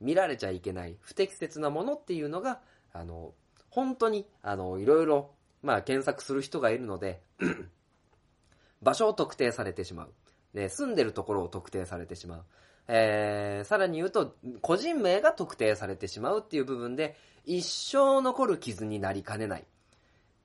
[0.00, 2.60] 見られちゃいけない不適切なものっていうのが、
[2.92, 3.32] あの、
[3.70, 5.30] 本当に、あの、いろいろ、
[5.62, 7.22] まあ、検索する人がいるので、
[8.82, 10.12] 場所を特定されてしまう。
[10.54, 12.44] で、住んでるところを特定されてしまう。
[12.88, 19.62] えー、さらに言うと、個人名が特定されてしまうっていう部分で、一生残る傷になりかねない。
[19.62, 19.64] っ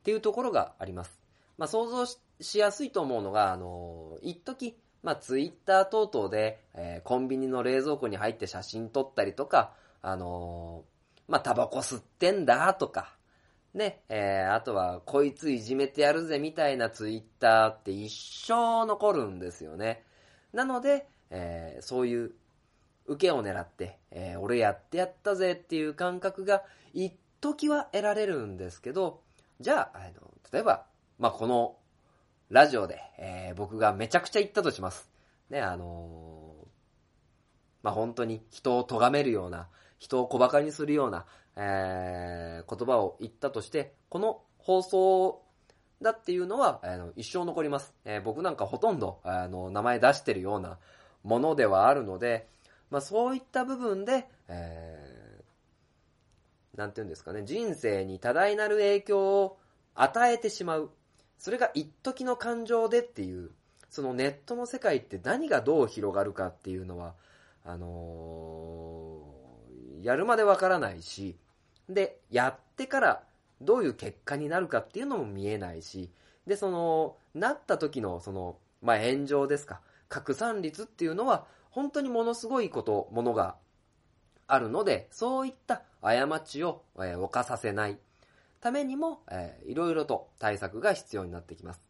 [0.04, 1.20] ていうところがあります。
[1.58, 2.06] まあ、想像
[2.42, 10.84] しやすいと思うのが、あの、一時まあ、ツイッター等々で、えーコンビニの冷蔵庫に入って写真撮ったりとか、あの
[11.28, 13.14] まあ、タバコ吸ってんだとか、
[13.74, 18.14] ね、えーあとは、こいついじめてやるぜみたいなツイッターって一
[18.48, 20.04] 生残るんですよね。
[20.54, 22.32] なので、えーそういう
[23.06, 26.64] 受けを狙って、えー俺やってやったぜっていう感覚が
[26.94, 29.22] 一時は得られるんですけど、
[29.60, 30.86] じゃあ、あの、例えば、
[31.18, 31.78] まあ、この
[32.50, 35.10] ラジオで、えー僕がめちゃくちゃ言ったとします。
[35.50, 36.68] ね、あのー
[37.82, 39.68] まあ、本当に人を咎めるような、
[40.00, 41.26] 人を小馬鹿にするような、
[41.56, 45.42] えー言葉を言ったとして、この放送
[46.02, 47.94] だっていうのは、あの一生残ります。
[48.06, 50.78] えー僕なんかほとんど、あの、名前出してるような
[51.24, 52.48] ものではあるので、
[52.90, 59.58] まあ、そういった部分で、えーなんていうんですかね、人生に多大なる影響を
[59.94, 60.90] 与えてしまう。
[61.38, 63.52] それが一時の感情でっていう、
[63.90, 67.14] そのネットの世界って何がどう広がるかっていうのは、
[67.64, 69.34] あのー
[70.04, 71.38] やるまでわからないし、
[71.90, 73.24] で、やってから
[73.62, 76.10] どういう結果になるかっていうのも見えないし、
[76.48, 83.56] で、その、なった時の、その、まあ、炎上ですか、拡散率っていうのは、本当にものすごいこと、ものが
[84.48, 87.98] あるので、そういった過ちを、えー犯させない
[88.60, 91.82] ためにも、えーいろいろと対策が必要になってきます。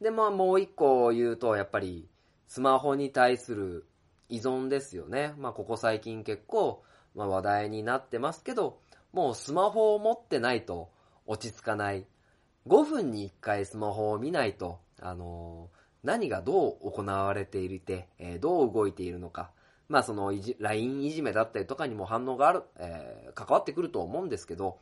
[0.00, 2.08] で、まあもう一個言うと、やっぱり
[2.48, 3.86] スマホに対する
[4.28, 5.34] 依存ですよね。
[5.38, 6.82] まあここ最近結構、
[7.14, 8.80] まあ、話題になってますけど、
[9.12, 10.90] もうスマホを持ってないと
[11.26, 12.06] 落ち着かない。
[12.66, 19.50] 5分に1回スマホを見ないと、あのー何がどう行われていて、えーどう動いているのか。
[19.88, 24.78] まあそのいじ、LINE いじめだったりとかにも反応がある、えー関わってくると思うんですけど、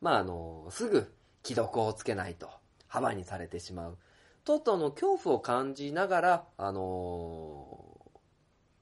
[0.00, 1.12] まああのーすぐ
[1.44, 2.50] 既読をつけないと
[2.88, 3.98] 幅にされてしまう。
[4.44, 8.00] と々の恐怖を感じながら、あの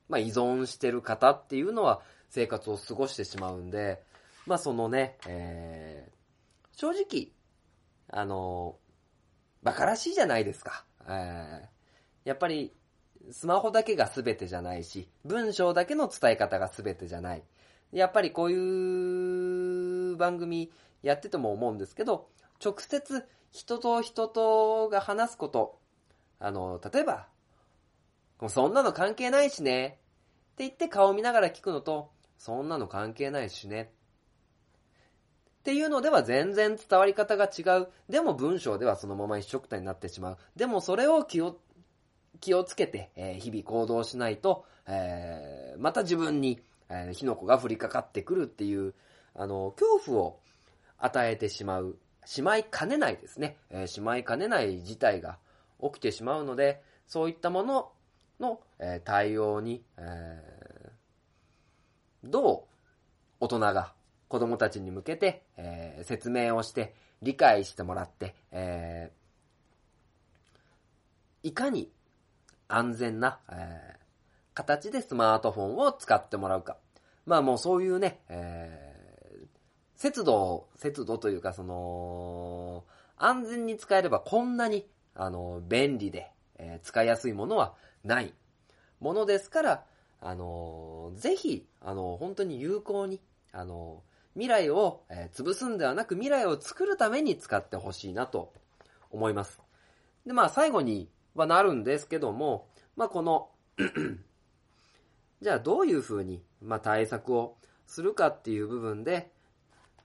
[0.09, 4.03] まあ依存してる方っていうのは生活を過ごしてしまうんで、
[4.47, 6.16] まあそのね、えー
[6.78, 7.32] 正直、
[8.11, 10.84] あのー、馬鹿らしいじゃないですか。
[11.09, 11.76] えー
[12.26, 12.74] やっぱり、
[13.30, 17.44] スマホだけが全てじゃないし、文章だけの伝え方が全てじゃない。
[17.92, 20.72] やっぱりこういう番組
[21.03, 22.28] やってても思うんですけど、
[22.62, 25.78] 直接人と人とが話すこと、
[26.40, 27.28] あの、例えば、
[28.40, 30.01] もうそんなの関係ないしね。
[30.55, 33.92] って言って顔見ながら聞くのと、そんなの関係ないしね。
[35.67, 37.89] っていうのでは全然伝わり方が違う。
[38.09, 40.39] でも文章ではそのまま一緒くたになってしまう。
[40.55, 41.59] でもそれを気を、
[42.39, 48.95] 気をつけて、えー日々行動しないと、えーまた自分に、えー火の粉が降りかかってくるっていう、
[49.35, 50.41] あの、恐怖を
[50.99, 53.57] 与えてしまう、しまいかねないですね。
[53.71, 55.37] えーしまいかねない事態が
[55.83, 57.91] 起きてしまうので、そういったもの
[58.39, 62.62] の、えー対応に、えーどう
[63.41, 63.95] 大人が
[64.29, 69.27] 子供たちに向けて、えー説明をして、理解してもらって、えー
[71.49, 71.91] いかに
[72.68, 73.97] 安全な、えー
[74.55, 76.79] 形でスマートフォンを使ってもらうか。
[77.27, 79.47] まあもうそういうね、えー
[79.97, 82.85] 節度、節度というかその、
[83.18, 87.74] 安全に使えればこんなに、あの、便利で、えー使いやすいものは
[88.05, 88.33] ない
[89.01, 89.85] ものですから、
[90.20, 93.20] あの、ぜひ、あの、本当に有効に、
[93.53, 94.03] あの、
[94.37, 98.53] 未来を、え潰すんではなく未来を作るために使ってほしいなと
[99.11, 99.62] 思います。
[100.26, 103.49] で、まあ最後にはなるんですけども、まあこの、
[105.41, 107.57] じゃあどういうふうに、まあ、対策を
[107.87, 109.32] するかっていう部分で、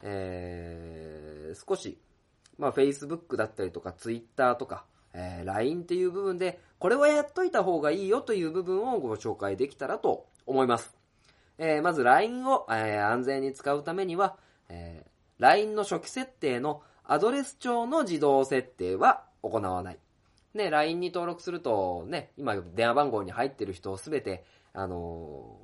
[0.01, 1.99] えー少し、
[2.57, 11.00] まあ、Facebook だったりとか Twitter とか、えー LINE っていう部分で、これはやっといた方がいいよという部分をご紹介できたらと思います。
[11.63, 14.35] えーまず LINE を、えー安全に使うためには、
[14.67, 19.99] えー LINE の初期設定のアドレス帳の自動設定は行わない。
[20.53, 24.43] ね、LINE に登録すると、ね、今電話番号に入ってる人をすべて、
[24.73, 25.57] あの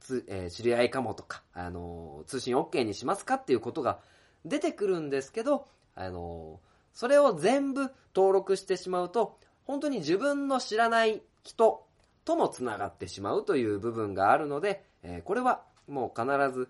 [0.00, 3.98] つ、えー知り合いかもとか、あのー通信 OK にしますかっていうことが
[4.46, 11.84] 出てくるんですけど、あのーそれを全部登録してしまうと、本当に自分の知らない人
[12.24, 16.68] とも繋がってしまうという部分があるので、えーこれはもう必ず、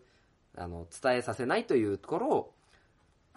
[0.56, 2.54] あの、伝えさせないというところを、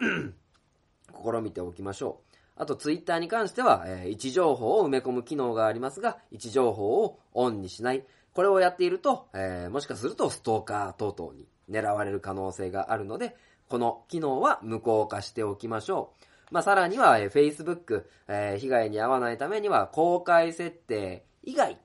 [0.00, 2.36] 試みておきましょう。
[2.56, 8.04] あと、ツイッターに関しては、えー位置情報を埋め込む機能がありますが、位置情報をオンにしない。
[8.34, 13.36] これをやっていると、えーもしかするとストーカー等々に狙われる可能性があるので、
[13.68, 16.12] この機能は無効化しておきましょ
[16.50, 16.54] う。
[16.54, 21.78] まあ、さらには、えー Facebook、えー被害に遭わないためには、公開設定以外、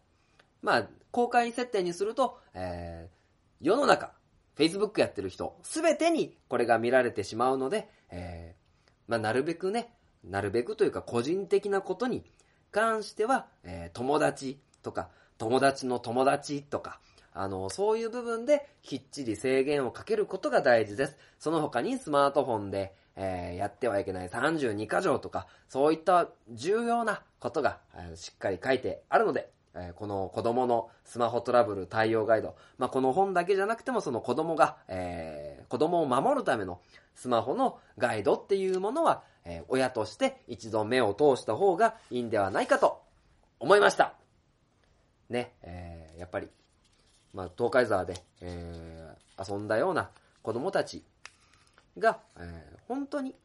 [0.63, 3.23] まあ、公開設定にすると、えー
[3.61, 4.11] 世の中、
[4.57, 9.93] Facebook やってる人、すべてにこれが見られてしまうので、えーまあ、なるべくね、
[10.25, 12.25] なるべくというか個人的なことに
[12.71, 16.99] 関しては、えー友達とか、友達の友達とか、
[17.33, 21.17] あの、そういう部分できっちり制限をかけることが大事です。
[21.39, 36.81] その他にスマートフォンで、えーやってはいけない32箇条とか、そういった重要なことが、えーしっかり書いてあるので、えーこの子供のスマホトラブル対応ガイド、まあ、この本だけじゃなくてもその子供が、えー子供を守るための
[37.15, 43.01] スマホのガイドっていうものは、えー親として一度目を通した方がいいんではないかと
[43.59, 44.13] 思いました。
[45.29, 46.49] ね、えーやっぱり、
[47.33, 50.11] まあ、東海沢で、えー遊んだような
[50.43, 51.03] 子供たち
[51.97, 53.35] が、えー本当に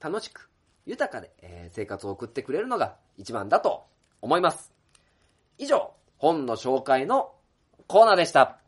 [0.00, 0.48] 楽しく、
[0.86, 3.84] 豊かで、えー生活を送ってくれるのが一番だと
[4.22, 4.75] 思います。
[5.58, 7.32] 以上、本の紹介の
[7.86, 8.58] コーナーでした。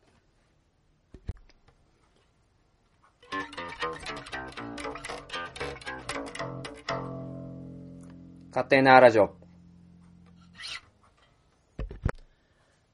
[8.51, 9.36] 勝手なラジオ。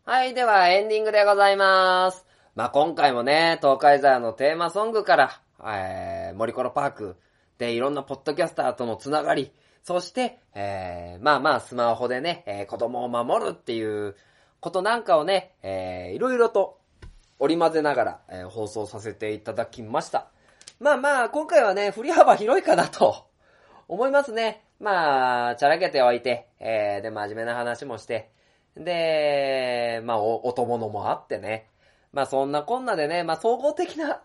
[0.05, 2.27] はい、ではエンディングでございます。
[2.57, 7.17] まあ、今回もね、東海沢のテーマソングから、えー、森コロパーク
[7.59, 9.53] でいろんなポッドキャスターとのつながり、
[9.85, 14.17] そして、えー、まあまあスマホでね、えー子供を守るっていう
[14.61, 16.79] ことなんかをね、えー、いろいろと
[17.39, 20.29] 織り交ぜながら、えー放送させていただきました。
[20.81, 23.27] まあまあ、今回はね、振り幅広いかなと
[23.87, 24.65] 思いますね。
[24.81, 28.31] まあ、チャラけておいて、えー、で、真面目な話もして、
[28.77, 31.69] で、まあ、お、お供のもあってね。
[32.13, 34.23] まあ、そんなこんなでね、まあ、総合的な、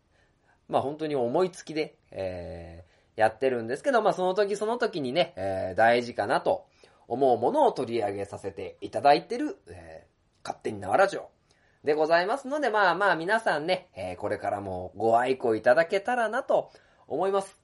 [0.68, 6.66] まあ、本当に思いつきで、えー、やってるんですけど、まあ、その時その時にね、えー、大事かなと
[7.08, 11.30] 思うものを取り上げさせていただいてる、えー、勝手に縄ラジオ
[11.82, 16.70] でございますので、まあまあ皆さんね、えーこれからもご愛顧いただけたらなと
[17.06, 17.58] 思います。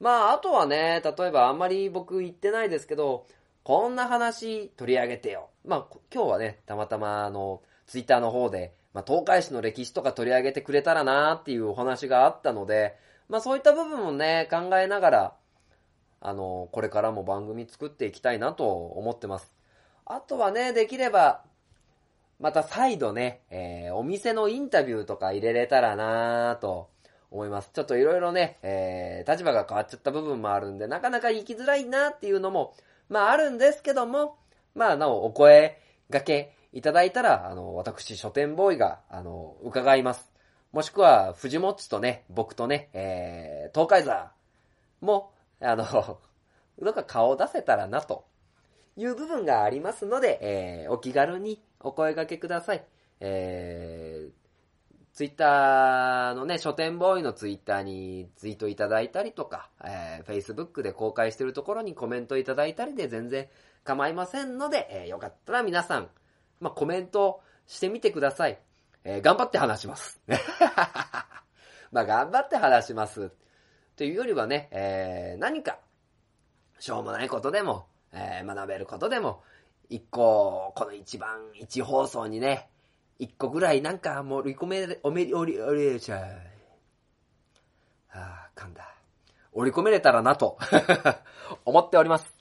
[0.00, 3.26] まあ、あとはね、例えばあんまり僕言ってないですけど、
[3.62, 5.48] こんな話取り上げてよ。
[5.64, 12.96] まあ、今日はね、たまたまあの、ツイッターの方で、まあ、東海市の歴史とか取り上げてくれたらなーっていうお話があったので、
[13.28, 15.34] まあそういった部分もね、考えながら、
[16.20, 19.52] あの、これからも番組作っていきたいなと思ってます。
[20.06, 21.44] あとはね、できれば、
[22.40, 26.90] また再度ね、えーお店のインタビューとか入れれたらなーと
[27.30, 27.70] 思います。
[27.72, 32.74] ちょっといろいろね、えー立場が変わっちゃった部分もあるんで、なかなか行きづらいなっていうのも、
[33.08, 34.36] まああるんですけども、
[34.74, 40.33] まあなおお声掛けいただいたら、あの、私書店ボーイが、あの、伺います。
[40.74, 44.32] もしくは、藤もっちとね、僕とね、えー、東海座
[45.00, 45.84] も、あの、
[46.82, 48.24] どっか顔を出せたらなと
[48.96, 52.84] いう部分がありますので、えーお気軽にお声掛けください。
[53.20, 54.32] えー、
[55.12, 63.48] ツイッターのね、書店ボーイのツイッターにツイートいただいたりとか、えー、Facebook で公開してるところにコメントいただいたりで全然
[63.84, 66.10] 構いませんので、えーよかったら皆さん、
[66.58, 68.58] まあ、コメントしてみてください。
[69.04, 70.20] えー頑張って話します。
[71.92, 73.30] まあ、頑張って話します。
[73.96, 75.78] というよりはね、えー何か、
[76.78, 79.42] しょうもないことでも、えー学べることでも、
[79.88, 82.70] 一個、この一番、一放送にね、
[83.18, 86.54] 一個ぐらいなんか盛り込め、おめり、おり、おり、ちゃい。
[88.12, 88.94] ああ、噛んだ。
[89.52, 90.58] 織り込めれたらなと、
[91.64, 92.33] 思っております。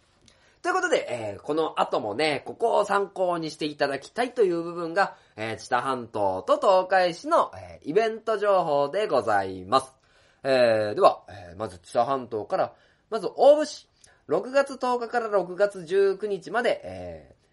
[0.63, 9.93] ということで、えーこの後もね、ここを参考にしていただきたいという部分が、えー、知多半島と東海市の、えーイベント情報でございます。
[10.41, 12.73] えーでは、えーまず知多半島から、
[13.09, 13.89] まず大府市、
[14.29, 17.43] 6月10日から6月19日まで、えー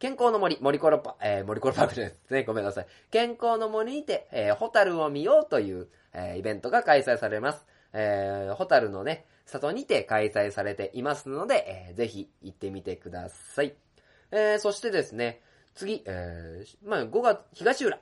[0.00, 2.42] 健康の森、森コロパ、えー、森コロパークですね。
[2.42, 2.86] ごめんなさい。
[3.10, 7.64] 健康の森にて、えー、ホタルを見ようという、えー、イベントが開催されます。
[7.94, 13.74] えー、ホタルのね、里にて開催されていますので、えー、ぜひ行ってみてください。
[14.30, 15.40] えー、そしてですね、
[15.74, 17.98] 次、えー、まあ、5月、東浦。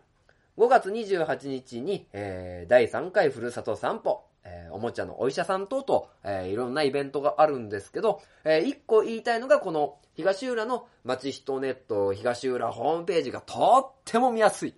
[0.56, 14.74] 5月28日に、えー、第3回ふるさと散歩、えー、おもちゃのお医者さん等々、えー、いろんなイベントがあるんですけど、えー、一個言いたいのがこの東浦の町人ネット東浦ホームページがとっても見やすい。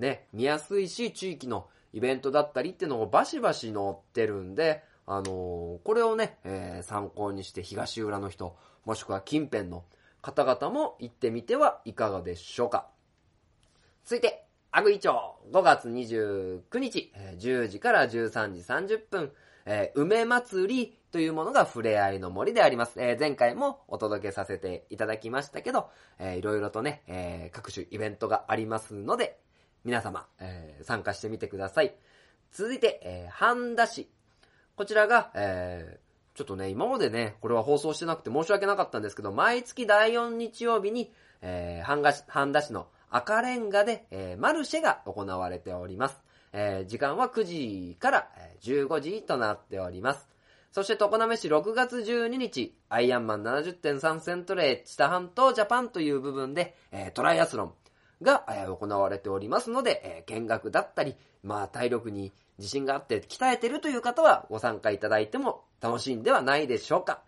[0.00, 9.84] ね、見やすいし、地域のイベントだったりっていうのをバシバシ載ってるんで、あのー、これをね、えー、参考にして東浦の人、もしくは近辺の
[10.20, 12.88] 方々も行ってみてはいかがでしょうか。
[14.04, 15.10] 続いて、アグイ町、
[15.52, 19.32] 5月29日、10時から13時30分、
[19.64, 23.00] えー、梅祭りというものが触れ合いの森であります。
[23.00, 25.88] えー、前回もお届けさせていただきましたけど、
[26.18, 29.38] えー、いろいろとね、えー、各種イベントがありますので、
[29.84, 31.94] 皆様、えー、参加してみてください。
[32.52, 34.10] 続いて、えー、半田市。
[34.76, 41.10] こちらが、えー、ちょっとね、今までね、これは放送してなくて申し訳なかったんですけど、毎月第4日曜日に、
[41.40, 46.20] えー、半田市半田市の赤レンガで、えー、マルシェが行われております。
[46.52, 48.28] えー、時間は9時から
[48.60, 50.28] 15時となっております。
[50.72, 57.72] そして、常滑市6月12日、アイアンマン70.3セントレー、知多半島ジャパンという部分で、えー、トライアスロン
[58.22, 58.44] が、
[58.78, 67.22] 行われておりますので、え、見学だったり、まあ、体力に自信があって鍛えてるという方はご参加いただいても楽しいんではないでしょうか。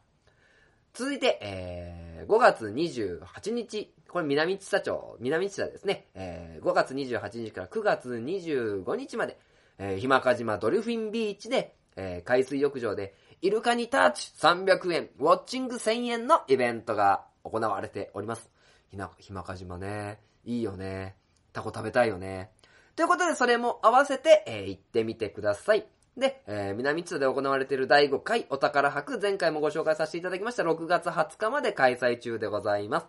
[0.94, 9.38] 続いて、えー、5月28日、これ南知多町、南知多ですね、えー、5月28日から9月25日まで、
[9.78, 18.50] えー、ひまかじまドルフィンビーチで、えー、海水浴場で、イルカにタッチ300円、ウォッチング1000円のイベントが行われております。
[18.88, 20.18] ひな、ひまかじまね、
[20.48, 21.14] いいよね。
[21.52, 22.50] タコ食べたいよね。
[22.96, 25.86] ということで、それも合わせて、えー、行ってみてください。
[26.16, 33.06] で、えー、南津で行われている第5回お宝博、前回もご紹介させていただきました6月20日まで開催中でございます。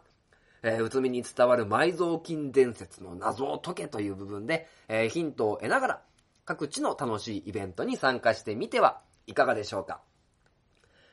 [0.63, 6.01] えー、うつみに伝わる埋蔵金伝説の謎を解けという部分で、えー、ヒントを得ながら、
[6.43, 10.01] 各地の楽しいイベントに参加してみてはいかがでしょうか。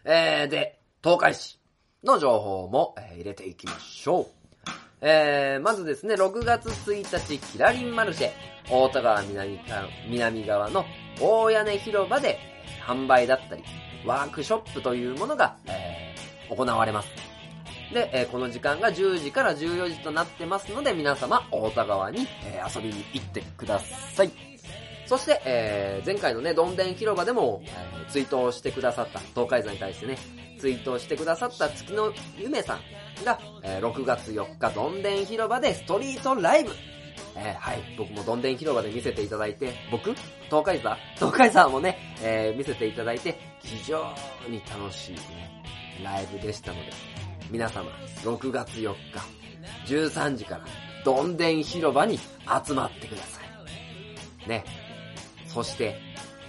[0.05, 1.61] えー、で、東海市
[2.03, 4.27] の情報も、えー、入れていきましょう。
[5.09, 8.31] えー、まずですね、6月1日、キラリンマルシェ、
[8.69, 9.61] 大田川南
[10.09, 10.85] 南側の
[11.21, 12.41] 大屋根広場で
[12.85, 13.63] 販売だったり、
[14.05, 17.09] ワークショップというものが、えー、行われます。
[17.95, 24.56] で、えー、この時間が10時から14時となってますので、皆様、大田川に、え、遊びに行ってください。
[25.07, 30.19] そして、えー、前回のね、どんでん広場でも、えー、ツイートをしてくださった、東海山に対してね、
[30.59, 36.73] ツイートしてくださった月の夢さんが、えー、6月4日、どんでん広場でストリートライブ
[37.39, 40.15] えー、はい、僕もどんでん広場で見せていただいて、僕？
[40.47, 40.97] 東海座？
[41.17, 44.15] 東海座もね、えー、見せていただいて、非常
[44.49, 45.21] に楽しいね、
[46.03, 46.93] ライブでしたので、
[47.51, 47.91] 皆様、
[48.23, 48.95] 6月4
[49.87, 50.65] 日、13時から、
[51.05, 53.41] どんでん広場に集まってくださ
[54.47, 54.49] い。
[54.49, 54.65] ね。
[55.57, 55.99] そして、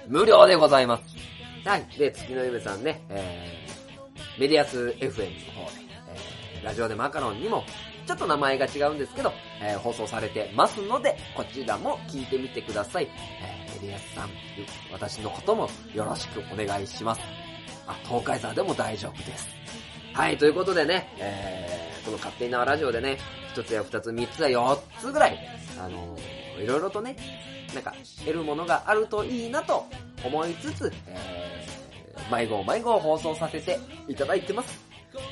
[0.09, 1.03] 無料でございます。
[1.65, 1.87] はい。
[1.97, 5.77] で、月の夢さんね、えー、メディアス FM の方で、
[6.57, 7.63] えー、ラジオでマカロンにも
[8.05, 9.31] ちょっと名前が違うんですけど、
[9.61, 13.07] えー、放送されてますので、こちらも聞いてみてください。
[13.41, 14.29] えー、エリアスさん、
[14.91, 17.21] 私のこともよろしくお願いします。
[17.87, 19.47] あ、東海座でも大丈夫です。
[20.11, 23.17] はい、ということでね、えー、この勝手に縄ラジオでね、
[23.53, 25.39] 一つや二つ、三つや四つぐらい、
[25.79, 27.15] あのー、いろいろとね、
[27.73, 29.85] なんか、得るものがあるといいなと
[30.23, 34.87] 思いつつ、えー、迷子迷子を放送させていただいてます。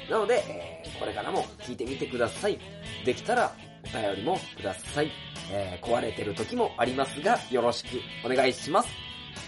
[0.09, 2.59] なので、えー、これからも聞いてみてください。
[3.05, 3.51] できたら
[3.83, 5.11] お便りもください。
[5.51, 8.89] えー、壊れてる時もありますが、よろしくお願いします。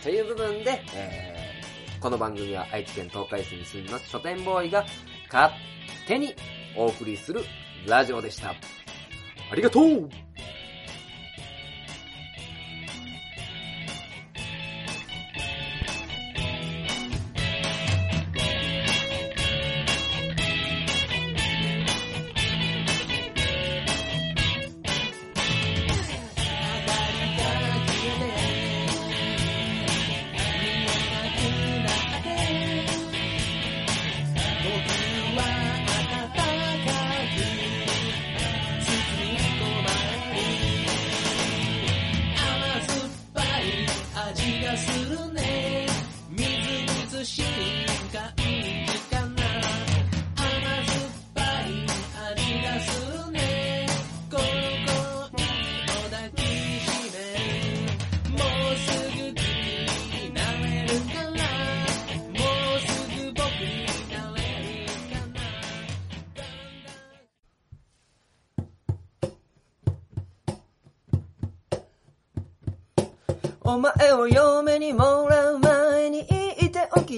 [0.03, 4.85] という部分で、えー、この番組は愛知県東海市に住みます書店ボーイが
[5.31, 5.53] 勝
[6.07, 6.35] 手に
[6.75, 7.41] お送りする
[7.87, 8.49] ラジオでした。
[8.49, 10.09] ありがとう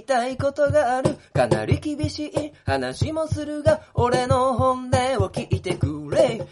[0.10, 1.18] たいことがある。
[1.34, 6.48] かなり厳しい話もするが、俺の本音を聞いてくれ。